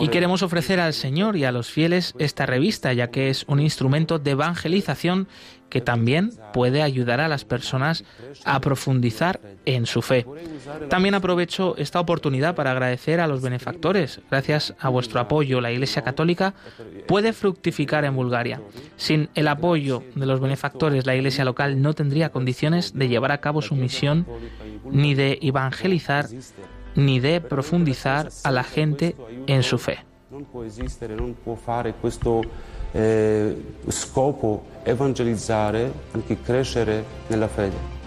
[0.00, 3.60] Y queremos ofrecer al Señor y a los fieles esta revista, ya que es un
[3.60, 5.26] instrumento de evangelización
[5.68, 8.04] que también puede ayudar a las personas
[8.44, 10.26] a profundizar en su fe.
[10.88, 14.20] También aprovecho esta oportunidad para agradecer a los benefactores.
[14.30, 16.54] Gracias a vuestro apoyo, la Iglesia Católica
[17.06, 18.60] puede fructificar en Bulgaria.
[18.96, 23.40] Sin el apoyo de los benefactores, la Iglesia local no tendría condiciones de llevar a
[23.40, 24.26] cabo su misión
[24.90, 26.26] ni de evangelizar
[26.94, 29.14] ni de profundizar a la gente
[29.46, 29.98] en su fe.
[32.92, 33.56] eh,
[33.88, 37.97] scopo evangelizzare, anche crescere nella fede.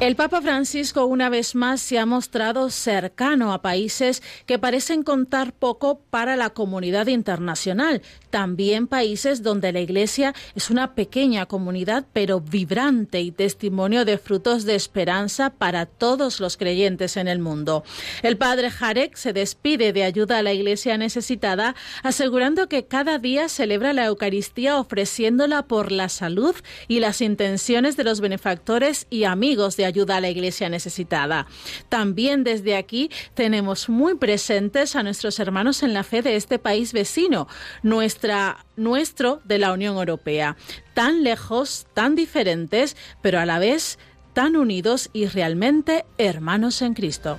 [0.00, 5.52] El Papa Francisco una vez más se ha mostrado cercano a países que parecen contar
[5.52, 12.40] poco para la comunidad internacional, también países donde la Iglesia es una pequeña comunidad pero
[12.40, 17.84] vibrante y testimonio de frutos de esperanza para todos los creyentes en el mundo.
[18.22, 23.50] El padre Jarek se despide de ayuda a la Iglesia necesitada, asegurando que cada día
[23.50, 26.56] celebra la Eucaristía ofreciéndola por la salud
[26.88, 31.46] y las intenciones de los benefactores y amigos de ayuda a la Iglesia necesitada.
[31.88, 36.92] También desde aquí tenemos muy presentes a nuestros hermanos en la fe de este país
[36.92, 37.48] vecino,
[37.82, 40.56] nuestra, nuestro de la Unión Europea,
[40.94, 43.98] tan lejos, tan diferentes, pero a la vez
[44.32, 47.38] tan unidos y realmente hermanos en Cristo.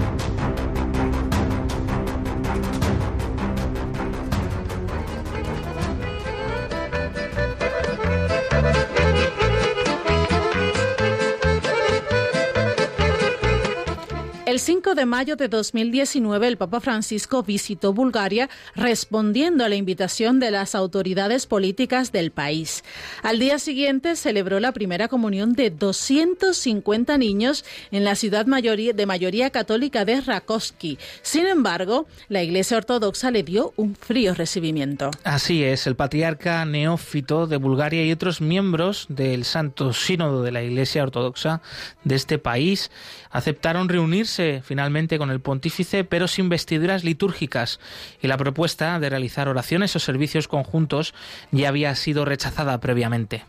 [14.51, 20.41] El 5 de mayo de 2019, el Papa Francisco visitó Bulgaria respondiendo a la invitación
[20.41, 22.83] de las autoridades políticas del país.
[23.23, 29.05] Al día siguiente celebró la primera comunión de 250 niños en la ciudad mayoría- de
[29.05, 30.99] mayoría católica de Rakovsky.
[31.21, 35.11] Sin embargo, la Iglesia Ortodoxa le dio un frío recibimiento.
[35.23, 40.61] Así es, el patriarca neófito de Bulgaria y otros miembros del Santo Sínodo de la
[40.61, 41.61] Iglesia Ortodoxa
[42.03, 42.91] de este país
[43.29, 47.79] aceptaron reunirse finalmente con el pontífice, pero sin vestiduras litúrgicas,
[48.21, 51.13] y la propuesta de realizar oraciones o servicios conjuntos
[51.51, 53.43] ya había sido rechazada previamente.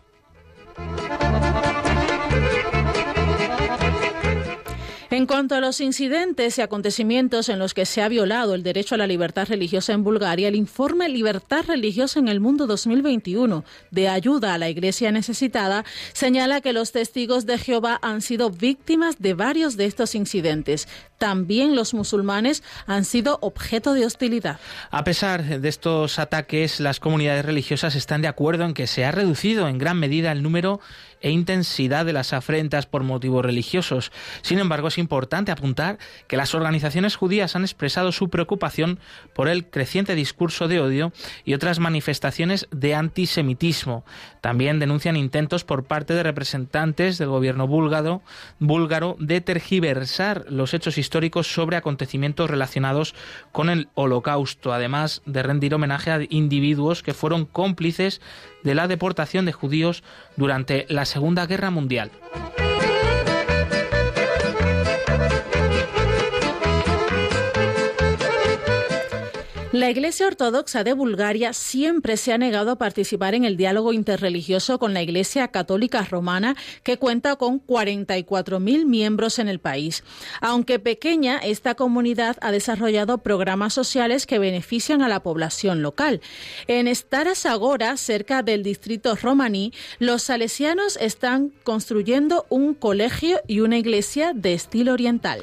[5.13, 8.95] En cuanto a los incidentes y acontecimientos en los que se ha violado el derecho
[8.95, 14.09] a la libertad religiosa en Bulgaria, el informe Libertad Religiosa en el Mundo 2021 de
[14.09, 19.35] ayuda a la Iglesia necesitada señala que los testigos de Jehová han sido víctimas de
[19.35, 20.87] varios de estos incidentes.
[21.19, 24.59] También los musulmanes han sido objeto de hostilidad.
[24.89, 29.11] A pesar de estos ataques, las comunidades religiosas están de acuerdo en que se ha
[29.11, 30.81] reducido en gran medida el número
[31.23, 34.11] e intensidad de las afrentas por motivos religiosos.
[34.43, 35.97] Sin embargo, es importante apuntar
[36.27, 38.99] que las organizaciones judías han expresado su preocupación
[39.33, 41.11] por el creciente discurso de odio
[41.45, 44.05] y otras manifestaciones de antisemitismo.
[44.41, 48.21] También denuncian intentos por parte de representantes del gobierno búlgaro,
[48.59, 53.15] búlgaro de tergiversar los hechos históricos sobre acontecimientos relacionados
[53.51, 58.21] con el holocausto, además de rendir homenaje a individuos que fueron cómplices
[58.63, 60.03] de la deportación de judíos
[60.35, 62.11] durante la Segunda Guerra Mundial.
[69.73, 74.77] La Iglesia Ortodoxa de Bulgaria siempre se ha negado a participar en el diálogo interreligioso
[74.77, 80.03] con la Iglesia Católica Romana, que cuenta con 44.000 miembros en el país.
[80.41, 86.21] Aunque pequeña, esta comunidad ha desarrollado programas sociales que benefician a la población local.
[86.67, 93.79] En Stara Zagora, cerca del distrito romaní, los salesianos están construyendo un colegio y una
[93.79, 95.39] iglesia de estilo oriental.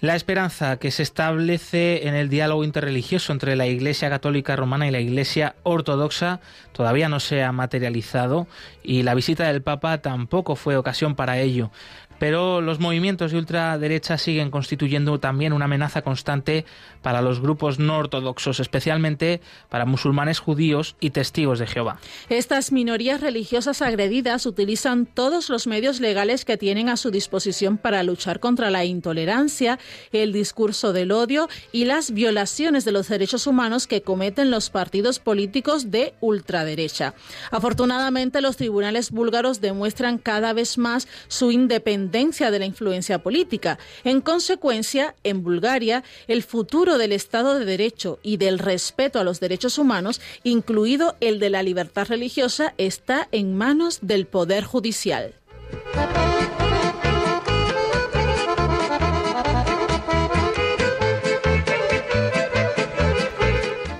[0.00, 3.73] La esperanza que se establece en el diálogo interreligioso entre la Iglesia
[4.08, 6.40] Católica Romana y la Iglesia Ortodoxa
[6.72, 8.46] todavía no se ha materializado
[8.82, 11.70] y la visita del Papa tampoco fue ocasión para ello.
[12.18, 16.64] Pero los movimientos de ultraderecha siguen constituyendo también una amenaza constante
[17.02, 21.98] para los grupos no ortodoxos, especialmente para musulmanes judíos y testigos de Jehová.
[22.28, 28.02] Estas minorías religiosas agredidas utilizan todos los medios legales que tienen a su disposición para
[28.02, 29.78] luchar contra la intolerancia,
[30.12, 35.18] el discurso del odio y las violaciones de los derechos humanos que cometen los partidos
[35.18, 37.14] políticos de ultraderecha.
[37.50, 42.03] Afortunadamente, los tribunales búlgaros demuestran cada vez más su independencia
[42.50, 43.78] de la influencia política.
[44.04, 49.40] En consecuencia, en Bulgaria, el futuro del Estado de Derecho y del respeto a los
[49.40, 55.34] derechos humanos, incluido el de la libertad religiosa, está en manos del Poder Judicial.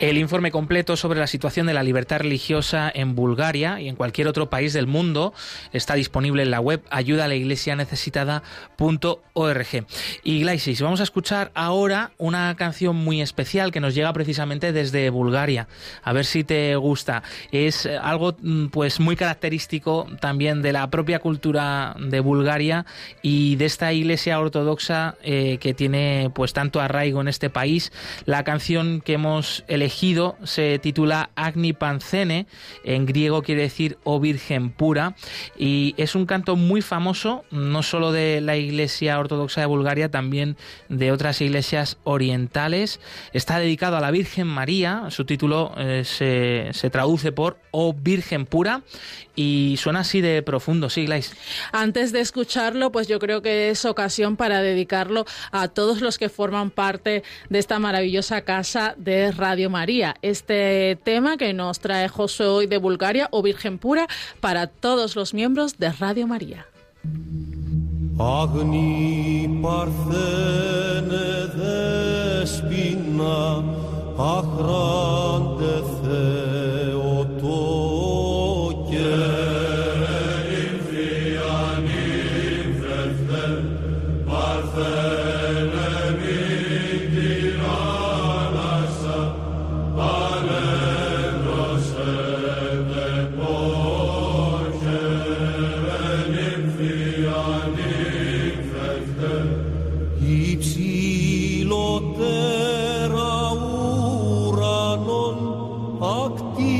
[0.04, 4.28] El informe completo sobre la situación de la libertad religiosa en Bulgaria y en cualquier
[4.28, 5.32] otro país del mundo
[5.72, 9.86] está disponible en la web ayudalaiglesianecesitada.org.
[10.22, 15.08] Y Glaisis, vamos a escuchar ahora una canción muy especial que nos llega precisamente desde
[15.08, 15.68] Bulgaria.
[16.02, 17.22] A ver si te gusta.
[17.50, 22.84] Es algo mm, pues muy característico también de la propia cultura de Bulgaria
[23.22, 27.90] y de esta iglesia ortodoxa eh, que tiene pues tanto arraigo en este país.
[28.26, 29.93] La canción que hemos elegido
[30.42, 32.46] se titula Agni Pancene,
[32.84, 35.14] en griego quiere decir o Virgen pura,
[35.56, 40.56] y es un canto muy famoso, no solo de la Iglesia Ortodoxa de Bulgaria, también
[40.88, 43.00] de otras iglesias orientales.
[43.32, 48.46] Está dedicado a la Virgen María, su título eh, se, se traduce por o Virgen
[48.46, 48.82] pura,
[49.36, 51.04] y suena así de profundo, sí.
[51.72, 56.28] Antes de escucharlo, pues yo creo que es ocasión para dedicarlo a todos los que
[56.28, 60.14] forman parte de esta maravillosa casa de Radio María.
[60.22, 64.06] Este tema que nos trae José hoy de Bulgaria o Virgen Pura
[64.38, 66.64] para todos los miembros de Radio María.
[68.16, 71.26] Agni parthene
[72.38, 73.36] despina,
[74.16, 77.34] ahrante theotoke.
[84.26, 85.23] Parthene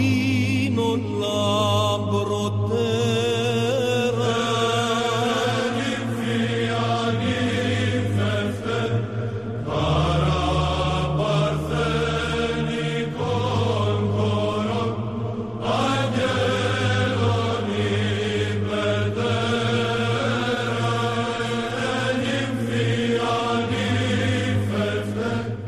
[0.05, 2.93] vino la.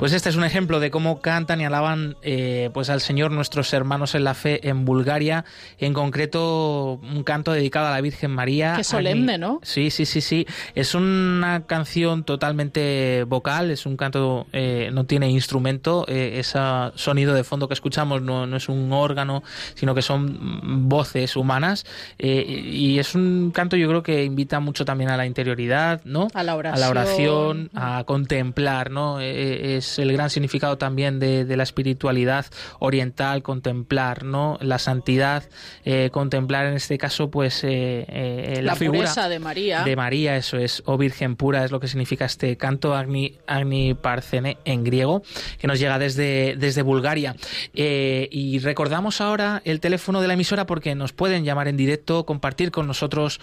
[0.07, 3.73] Pues este es un ejemplo de cómo cantan y alaban eh, pues al Señor nuestros
[3.73, 5.45] hermanos en la fe en Bulgaria,
[5.81, 8.75] en concreto un canto dedicado a la Virgen María.
[8.77, 9.59] Qué solemne, ¿no?
[9.65, 10.47] Sí, sí, sí, sí.
[10.77, 16.61] Es una canción totalmente vocal, es un canto, eh, no tiene instrumento, eh, ese
[16.95, 19.43] sonido de fondo que escuchamos no, no es un órgano,
[19.75, 21.85] sino que son voces humanas.
[22.17, 26.29] eh, y es un canto yo creo que invita mucho también a la interioridad, ¿no?
[26.33, 26.81] A la A oración.
[26.81, 29.19] la oración, a contemplar, ¿no?
[29.21, 32.47] Eh, es el gran significado también de, de la espiritualidad
[32.79, 34.59] oriental, contemplar, ¿no?
[34.61, 35.45] La santidad,
[35.85, 39.83] eh, contemplar en este caso, pues, eh, eh, la, La figura pureza de María.
[39.83, 43.95] de María, eso es, o Virgen pura, es lo que significa este canto Agni, Agni
[43.95, 45.23] Parcene en griego,
[45.59, 47.37] que nos llega desde, desde Bulgaria.
[47.73, 52.71] Y recordamos ahora el teléfono de la emisora porque nos pueden llamar en directo, compartir
[52.71, 53.41] con nosotros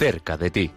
[0.02, 0.70] Cerca de ti.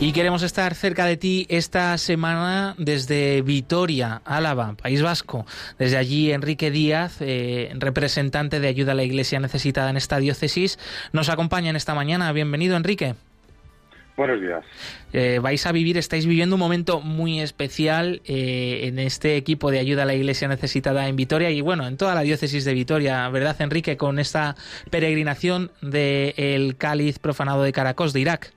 [0.00, 5.46] Y queremos estar cerca de ti esta semana desde Vitoria, Álava, País Vasco.
[5.78, 10.80] Desde allí, Enrique Díaz, eh, representante de Ayuda a la Iglesia Necesitada en esta diócesis,
[11.12, 12.32] nos acompaña en esta mañana.
[12.32, 13.14] Bienvenido, Enrique.
[14.16, 14.62] Buenos días.
[15.14, 19.78] Eh, vais a vivir, estáis viviendo un momento muy especial eh, en este equipo de
[19.78, 23.26] ayuda a la Iglesia necesitada en Vitoria y bueno, en toda la diócesis de Vitoria,
[23.30, 23.96] ¿verdad, Enrique?
[23.96, 24.54] Con esta
[24.90, 28.52] peregrinación del cáliz profanado de Caracos de Irak.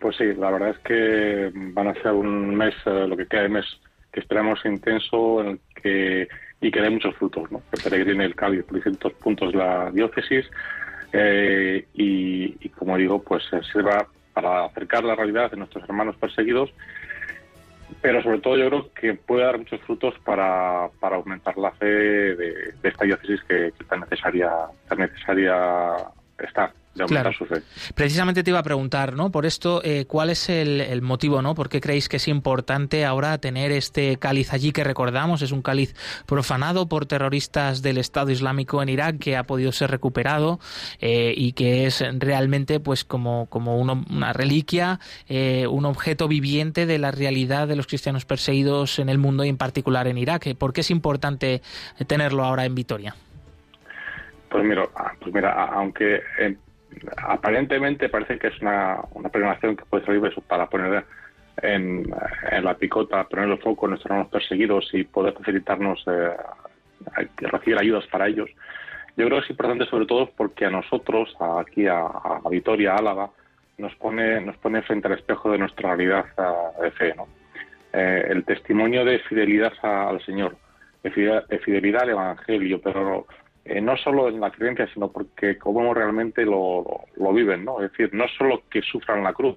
[0.00, 3.42] Pues sí, la verdad es que van a ser un mes, eh, lo que queda
[3.42, 3.64] de mes,
[4.12, 6.28] que esperamos intenso en el que,
[6.60, 7.62] y que dé muchos frutos, ¿no?
[7.70, 10.46] Que peregrine el cáliz por distintos puntos de la diócesis
[11.94, 14.06] y, y, como digo, pues sirva
[14.40, 16.70] para acercar la realidad de nuestros hermanos perseguidos,
[18.00, 21.86] pero sobre todo yo creo que puede dar muchos frutos para, para aumentar la fe
[21.86, 24.48] de, esta diócesis que, que, tan necesaria,
[24.88, 25.56] tan necesaria
[26.38, 26.72] está
[27.06, 27.30] claro.
[27.94, 29.30] Precisamente te iba a preguntar, ¿no?
[29.30, 31.54] Por esto, eh, ¿cuál es el, motivo, ¿no?
[31.54, 35.42] ¿Por qué creéis que es importante ahora tener este cáliz allí que recordamos?
[35.42, 35.94] Es un cáliz
[36.26, 40.58] profanado por terroristas del Estado Islámico en Irak que ha podido ser recuperado
[41.00, 46.98] eh, y que es realmente, pues, como, como una reliquia, eh, un objeto viviente de
[46.98, 50.54] la realidad de los cristianos perseguidos en el mundo y en particular en Irak.
[50.56, 51.62] ¿Por qué es importante
[52.06, 53.14] tenerlo ahora en Vitoria?
[54.48, 56.20] Pues mira, ah, pues mira aunque
[57.16, 61.04] aparentemente parece que es una, una peregrinación que puede servir para poner
[61.62, 62.04] en,
[62.62, 66.36] la picota, poner el foco en nuestros perseguidos y poder facilitarnos eh,
[67.38, 68.48] recibir ayudas para ellos.
[69.16, 73.30] Yo creo que es importante sobre todo porque a nosotros, aquí a, a Vitoria, Álava,
[73.78, 77.14] nos pone, nos pone frente al espejo de nuestra realidad eh, de fe.
[77.16, 77.26] ¿no?
[77.92, 80.56] Eh, el testimonio de fidelidad al Señor,
[81.02, 83.26] de fidelidad, de fidelidad al Evangelio, pero
[83.68, 86.84] eh, no solo en la creencia, sino porque como realmente lo,
[87.16, 87.82] lo, viven, ¿no?
[87.82, 89.56] Es decir, no solo que sufran la cruz,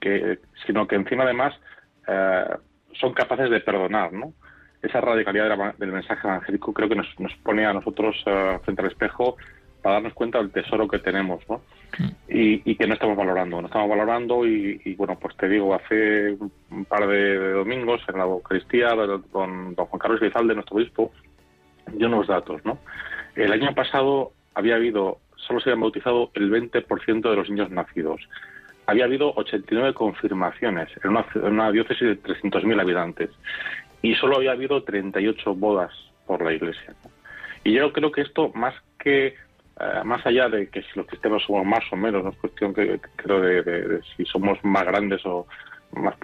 [0.00, 1.54] que, sino que encima además
[2.08, 2.44] eh,
[2.94, 4.32] son capaces de perdonar, ¿no?
[4.80, 8.88] Esa radicalidad del mensaje evangélico creo que nos, nos pone a nosotros eh, frente al
[8.88, 9.36] espejo
[9.82, 11.60] para darnos cuenta del tesoro que tenemos, ¿no?
[11.98, 12.10] Mm.
[12.28, 16.38] Y, que no estamos valorando, no estamos valorando y, bueno, pues te digo, hace
[16.70, 18.90] un par de, domingos en la Eucaristía
[19.30, 21.12] con don Juan Carlos Lizalde, nuestro obispo,
[21.92, 22.78] dio unos datos, ¿no?
[23.36, 28.20] El año pasado había habido, solo se habían bautizado el 20% de los niños nacidos.
[28.86, 33.30] Había habido 89 confirmaciones en una, en una diócesis de 300.000 habitantes
[34.02, 35.92] y solo había habido 38 bodas
[36.26, 36.94] por la iglesia.
[37.64, 39.34] Y yo creo que esto, más que
[39.80, 42.74] eh, más allá de que si los cristianos somos más o menos, no es cuestión
[42.74, 45.46] que, creo de, si somos más grandes o
[45.92, 46.14] más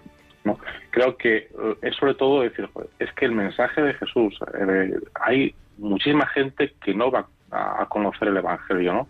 [0.44, 0.58] no
[0.90, 1.48] creo que eh,
[1.82, 6.94] es sobre todo decir es que el mensaje de Jesús eh, hay muchísima gente que
[6.94, 9.08] no va a, conocer el Evangelio, ¿no?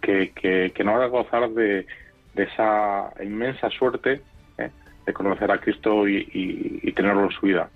[0.00, 1.86] Que, que, no va a gozar de,
[2.34, 4.22] esa inmensa suerte
[4.56, 4.70] ¿eh?
[5.04, 7.68] de conocer a Cristo y, tenerlo en su vida.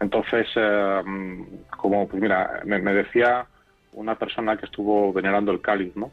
[0.00, 1.44] Entonces, em,
[1.76, 3.46] como, pues mira, me, decía
[3.92, 6.10] una persona que estuvo venerando el cáliz, ¿no?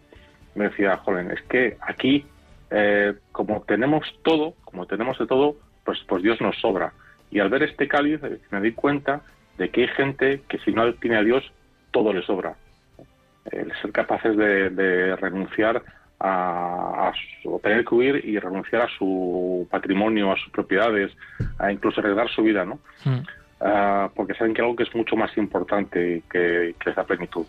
[0.55, 2.25] Me decía, joven, es que aquí,
[2.71, 6.93] eh, como tenemos todo, como tenemos de todo, pues, pues Dios nos sobra.
[7.31, 9.21] Y al ver este cáliz eh, me di cuenta
[9.57, 11.43] de que hay gente que si no tiene a Dios
[11.93, 12.55] todo le sobra.
[13.49, 15.81] El ser capaces de, renunciar
[16.19, 21.11] a, su, tener que huir y renunciar a su patrimonio, a sus propiedades,
[21.59, 22.79] a incluso arriesgar su vida, ¿no?
[23.05, 23.21] Hmm.
[23.61, 27.45] Ah, porque saben que algo que es mucho más importante que, que esa plenitud.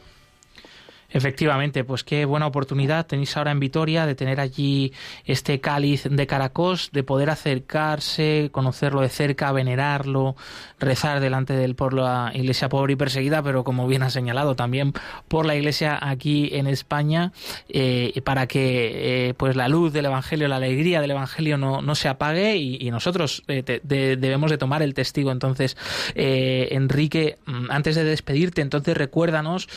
[1.14, 4.92] Efectivamente, pues qué buena oportunidad tenéis ahora en Vitoria de tener allí
[5.24, 10.34] este cáliz de Caracos, de poder acercarse, conocerlo de cerca, venerarlo,
[10.80, 14.56] rezar delante de él por la iglesia pobre y perseguida, pero como bien ha señalado
[14.56, 14.92] también
[15.28, 17.30] por la iglesia aquí en España,
[17.68, 21.94] eh, para que eh, pues la luz del Evangelio, la alegría del Evangelio no, no
[21.94, 25.30] se apague y, nosotros eh, debemos de tomar el testigo.
[25.30, 25.76] Entonces,
[26.14, 29.68] Enrique, mm, antes de despedirte, entonces recuérdanos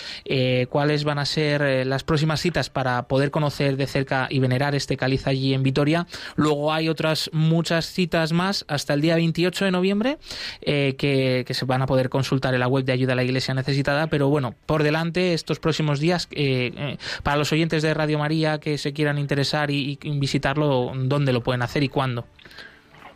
[0.70, 4.73] cuáles van a ser eh, las próximas citas para poder conocer de cerca y venerar
[4.73, 6.07] este cáliz allí en Vitoria.
[6.36, 10.17] Luego hay otras muchas citas más hasta el día 28 de noviembre
[10.61, 13.53] eh, que, se van a poder consultar en la web de Ayuda a la Iglesia
[13.53, 14.07] Necesitada.
[14.07, 18.78] Pero bueno, por delante estos próximos días, eh, para los oyentes de Radio María que
[18.78, 22.25] se quieran interesar y, visitarlo, ¿dónde lo pueden hacer y cuándo?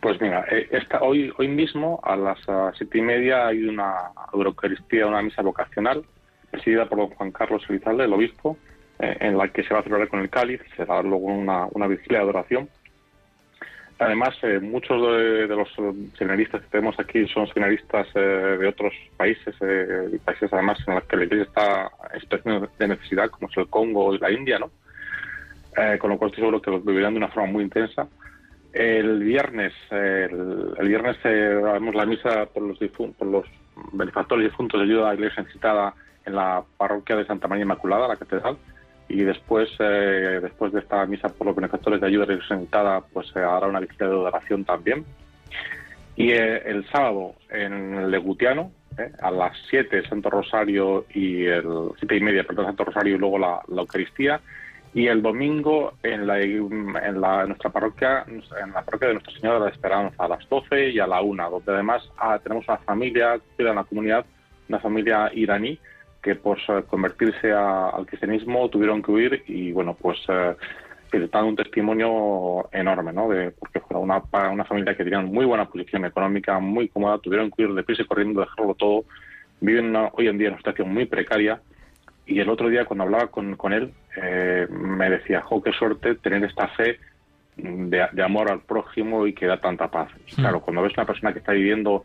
[0.00, 2.38] Pues mira, esta, hoy, hoy mismo a las
[2.76, 3.94] siete y media hay una
[4.32, 6.04] Eucaristía, una misa vocacional
[6.52, 8.58] presidida por don Juan Carlos Elizalde, el obispo,
[9.00, 11.66] eh, en la que se va a celebrar con el cáliz, se será luego una,
[11.72, 12.68] una vigilia de adoración.
[13.98, 15.68] Además, eh, muchos de, los
[16.18, 18.18] seminaristas que tenemos aquí son seminaristas eh,
[18.60, 19.54] de otros países,
[20.24, 23.68] países además en los que la Iglesia está en situación de necesidad, como es el
[23.68, 24.70] Congo y la India, ¿no?
[25.98, 28.06] con lo cual estoy seguro que lo vivirán de una forma muy intensa.
[28.74, 32.78] El viernes, el, viernes haremos la misa por los,
[33.16, 33.46] por los
[33.92, 35.94] benefactores difuntos de ayuda a la Iglesia necesitada
[36.24, 38.56] en la parroquia de Santa María Inmaculada, la catedral,
[39.08, 43.40] y después eh, después de esta misa por los benefactores de ayuda representada, pues se
[43.40, 45.04] hará una visita de oración también.
[46.16, 52.16] Y eh, el sábado en Legutiano, eh, a las 7 Santo Rosario y el siete
[52.16, 54.40] y media, perdón, Santo Rosario y luego la, Eucaristía.
[54.94, 59.58] Y el domingo en, la, en, la, nuestra parroquia, en la parroquia de Nuestra Señora
[59.58, 62.76] de la Esperanza, a las 12 y a la 1, donde además ah, tenemos una
[62.76, 64.26] familia, en la comunidad,
[64.68, 65.78] una familia iraní,
[66.22, 70.54] que por convertirse al cristianismo tuvieron que huir y bueno pues eh,
[71.30, 75.68] dan un testimonio enorme no de porque fue una, una familia que tenía muy buena
[75.68, 79.04] posición económica muy cómoda tuvieron que huir deprisa y corriendo dejarlo todo.
[79.60, 81.60] Viven hoy en día en una situación muy precaria.
[82.26, 86.14] Y el otro día cuando hablaba con, con él eh, me decía jo qué suerte
[86.16, 86.98] tener esta fe
[87.56, 90.60] de, amor al prójimo y que da tanta paz y claro mm.
[90.62, 92.04] cuando ves una persona que está viviendo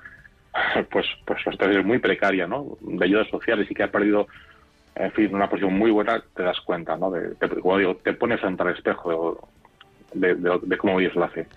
[0.92, 2.78] pues, pues una situación muy precaria, ¿no?
[2.82, 4.28] De ayudas sociales y que ha perdido,
[4.96, 7.12] en fin, una posición muy buena, te das cuenta, ¿no?
[7.12, 9.50] De, como digo, te pones frente al espejo
[10.14, 11.48] de, de, cómo vives la fe.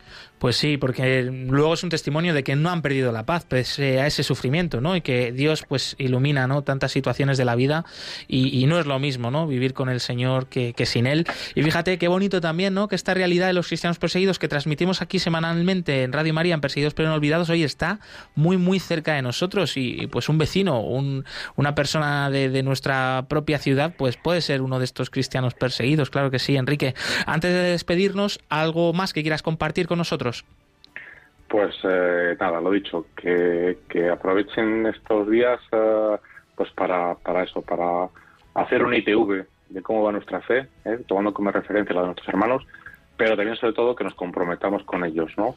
[0.40, 4.00] Pues sí, porque luego es un testimonio de que no han perdido la paz pese
[4.00, 4.96] a ese sufrimiento, ¿no?
[4.96, 6.62] Y que Dios pues ilumina, ¿no?
[6.62, 7.84] Tantas situaciones de la vida
[8.26, 9.46] y, no es lo mismo, ¿no?
[9.46, 11.26] Vivir con el Señor que, sin Él.
[11.54, 12.88] Y fíjate qué bonito también, ¿no?
[12.88, 16.62] Que esta realidad de los cristianos perseguidos que transmitimos aquí semanalmente en Radio María, en
[16.62, 18.00] Perseguidos pero no olvidados, hoy está
[18.34, 21.26] muy, muy cerca de nosotros y, pues un vecino, un,
[21.56, 26.08] una persona de, de nuestra propia ciudad, pues puede ser uno de estos cristianos perseguidos,
[26.08, 26.94] claro que sí, Enrique.
[27.26, 30.29] Antes de despedirnos, ¿algo más que quieras compartir con nosotros?
[31.50, 33.76] Pues eh, nada, lo dicho, que,
[34.12, 36.16] aprovechen estos días eh,
[36.54, 38.08] pues para, para eso, para
[38.54, 42.28] hacer un ITV de cómo va nuestra fe, eh, tomando como referencia la de nuestros
[42.28, 42.64] hermanos,
[43.16, 45.56] pero también sobre todo que nos comprometamos con ellos, ¿no?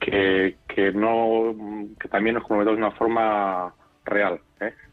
[0.00, 1.54] Que, que no
[2.00, 3.72] que también nos comprometamos de una forma
[4.04, 4.40] real,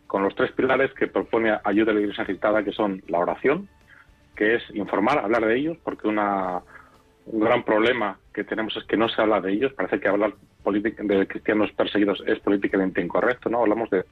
[0.07, 3.67] con los tres pilares que propone Ayuda a la Iglesia Citada, que son la oración,
[4.35, 6.61] que es informar, hablar de ellos, porque una
[7.25, 9.73] un gran problema que tenemos es que no se habla de ellos.
[9.73, 13.61] Parece que hablar de cristianos perseguidos es políticamente incorrecto, ¿no?
[13.61, 14.03] Hablamos de,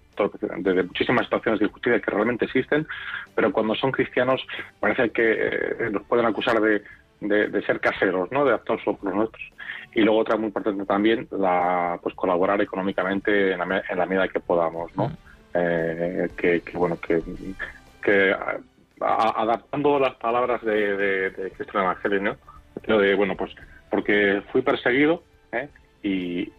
[0.60, 2.88] de, muchísimas situaciones de injusticia que realmente existen,
[3.36, 4.46] pero cuando son cristianos
[4.80, 6.84] parece que eh, nos pueden acusar de,
[7.66, 8.46] ser caseros, ¿no?
[8.46, 9.44] De actuar solo por los nuestros.
[9.96, 14.96] Y luego otra muy importante también, la, pues colaborar económicamente en la, medida que podamos,
[14.96, 15.12] ¿no?
[15.54, 17.22] Eh, que, bueno, que,
[18.02, 18.36] que
[19.00, 22.53] adaptando las palabras de, de, Cristo Evangelio, ¿no?
[22.88, 23.52] De, bueno, pues
[23.90, 25.70] porque fui perseguido ¿eh?
[26.02, 26.52] y,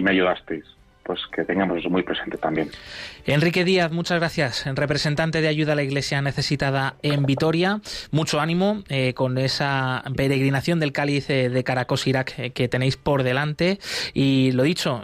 [0.00, 0.64] me ayudasteis
[1.04, 2.70] pues que tengamos eso muy presente también.
[3.26, 7.80] Enrique Díaz, muchas gracias, representante de ayuda a la Iglesia necesitada en Vitoria.
[8.12, 13.24] Mucho ánimo eh, con esa peregrinación del cáliz eh, de Caracos, Irak, que tenéis por
[13.24, 13.80] delante.
[14.14, 15.02] Y lo dicho,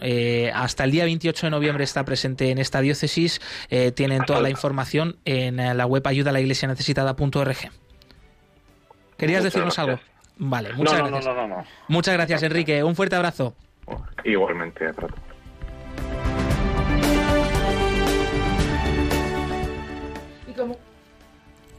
[0.55, 3.41] hasta el día 28 de noviembre está presente en esta diócesis.
[3.97, 7.57] tienen toda la información en la web ayuda a la iglesia necesitada.org.
[9.17, 9.99] ¿Querías decirnos algo?
[10.39, 11.25] Vale, muchas gracias.
[11.25, 12.83] No, no, no, muchas gracias, Enrique.
[12.85, 13.55] Un fuerte abrazo.
[14.25, 15.28] Igualmente, Y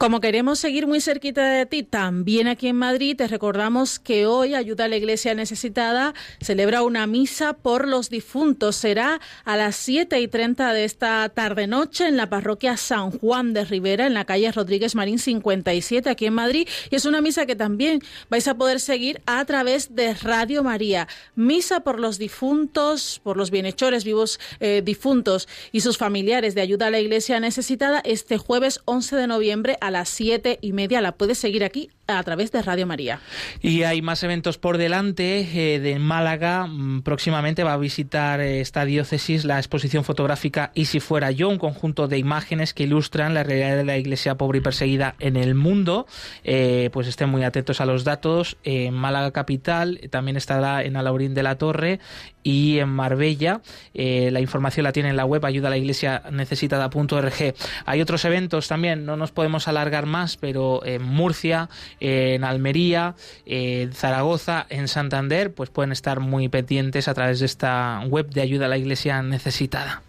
[0.00, 4.54] como queremos seguir muy cerquita de ti, también aquí en Madrid, te recordamos que hoy
[4.54, 8.76] Ayuda a la Iglesia Necesitada celebra una misa por los difuntos.
[8.76, 13.66] Será a las 7 y 30 de esta tarde-noche en la parroquia San Juan de
[13.66, 16.66] Rivera, en la calle Rodríguez Marín 57, aquí en Madrid.
[16.90, 21.08] Y es una misa que también vais a poder seguir a través de Radio María.
[21.34, 26.86] Misa por los difuntos, por los bienhechores vivos eh, difuntos y sus familiares de Ayuda
[26.86, 31.00] a la Iglesia Necesitada este jueves 11 de noviembre a las siete y media.
[31.00, 33.20] La puedes seguir aquí a través de Radio María.
[33.60, 35.40] Y hay más eventos por delante.
[35.40, 40.86] Eh, de Málaga mm, próximamente va a visitar eh, esta diócesis la exposición fotográfica Y
[40.86, 44.58] si fuera yo, un conjunto de imágenes que ilustran la realidad de la iglesia pobre
[44.58, 46.06] y perseguida en el mundo.
[46.44, 48.56] Eh, pues estén muy atentos a los datos.
[48.64, 52.00] En Málaga capital también estará en Alaurín de la Torre
[52.42, 53.60] y en Marbella.
[53.94, 57.54] la información la tiene en la web ayuda a la iglesia necesitada.org.
[57.84, 61.68] Hay otros eventos también, no nos podemos alargar más, pero en Murcia,
[62.00, 63.14] en Almería,
[63.46, 68.40] en Zaragoza, en Santander, pues pueden estar muy pendientes a través de esta web de
[68.40, 70.02] ayuda a la iglesia necesitada.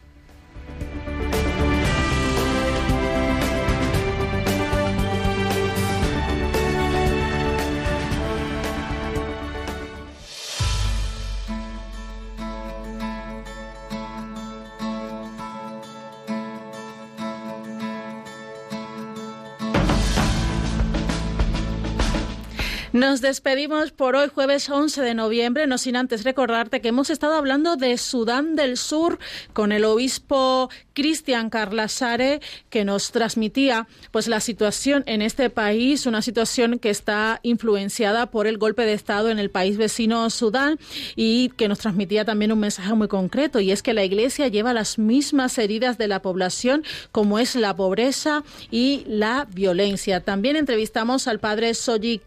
[22.93, 27.35] Nos despedimos por hoy, jueves 11 de noviembre, no sin antes recordarte que hemos estado
[27.35, 29.17] hablando de Sudán del Sur
[29.53, 36.21] con el obispo Cristian Carlasare, que nos transmitía pues la situación en este país, una
[36.21, 40.77] situación que está influenciada por el golpe de Estado en el país vecino Sudán
[41.15, 44.73] y que nos transmitía también un mensaje muy concreto y es que la Iglesia lleva
[44.73, 46.83] las mismas heridas de la población
[47.13, 50.19] como es la pobreza y la violencia.
[50.19, 52.19] También entrevistamos al padre Soji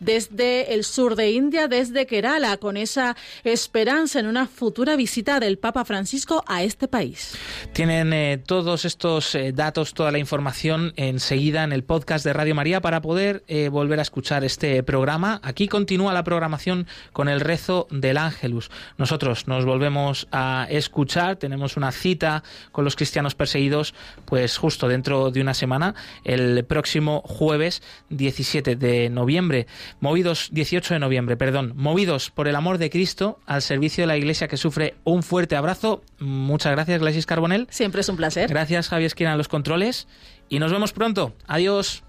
[0.00, 5.58] Desde el sur de India, desde Kerala, con esa esperanza en una futura visita del
[5.58, 7.36] Papa Francisco a este país.
[7.72, 12.54] Tienen eh, todos estos eh, datos, toda la información enseguida en el podcast de Radio
[12.54, 15.40] María para poder eh, volver a escuchar este programa.
[15.42, 18.70] Aquí continúa la programación con el rezo del Ángelus.
[18.98, 22.42] Nosotros nos volvemos a escuchar, tenemos una cita
[22.72, 23.94] con los cristianos perseguidos,
[24.24, 25.94] pues justo dentro de una semana,
[26.24, 29.53] el próximo jueves 17 de noviembre
[30.00, 34.16] movidos 18 de noviembre, perdón, movidos por el amor de Cristo al servicio de la
[34.16, 36.02] Iglesia que sufre un fuerte abrazo.
[36.18, 37.66] Muchas gracias, Glasis Carbonel.
[37.70, 38.48] Siempre es un placer.
[38.48, 40.06] Gracias, Javier Esquina, en los controles.
[40.48, 41.34] Y nos vemos pronto.
[41.46, 42.02] Adiós.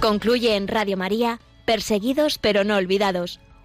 [0.00, 3.38] Concluye en Radio María, Perseguidos pero no olvidados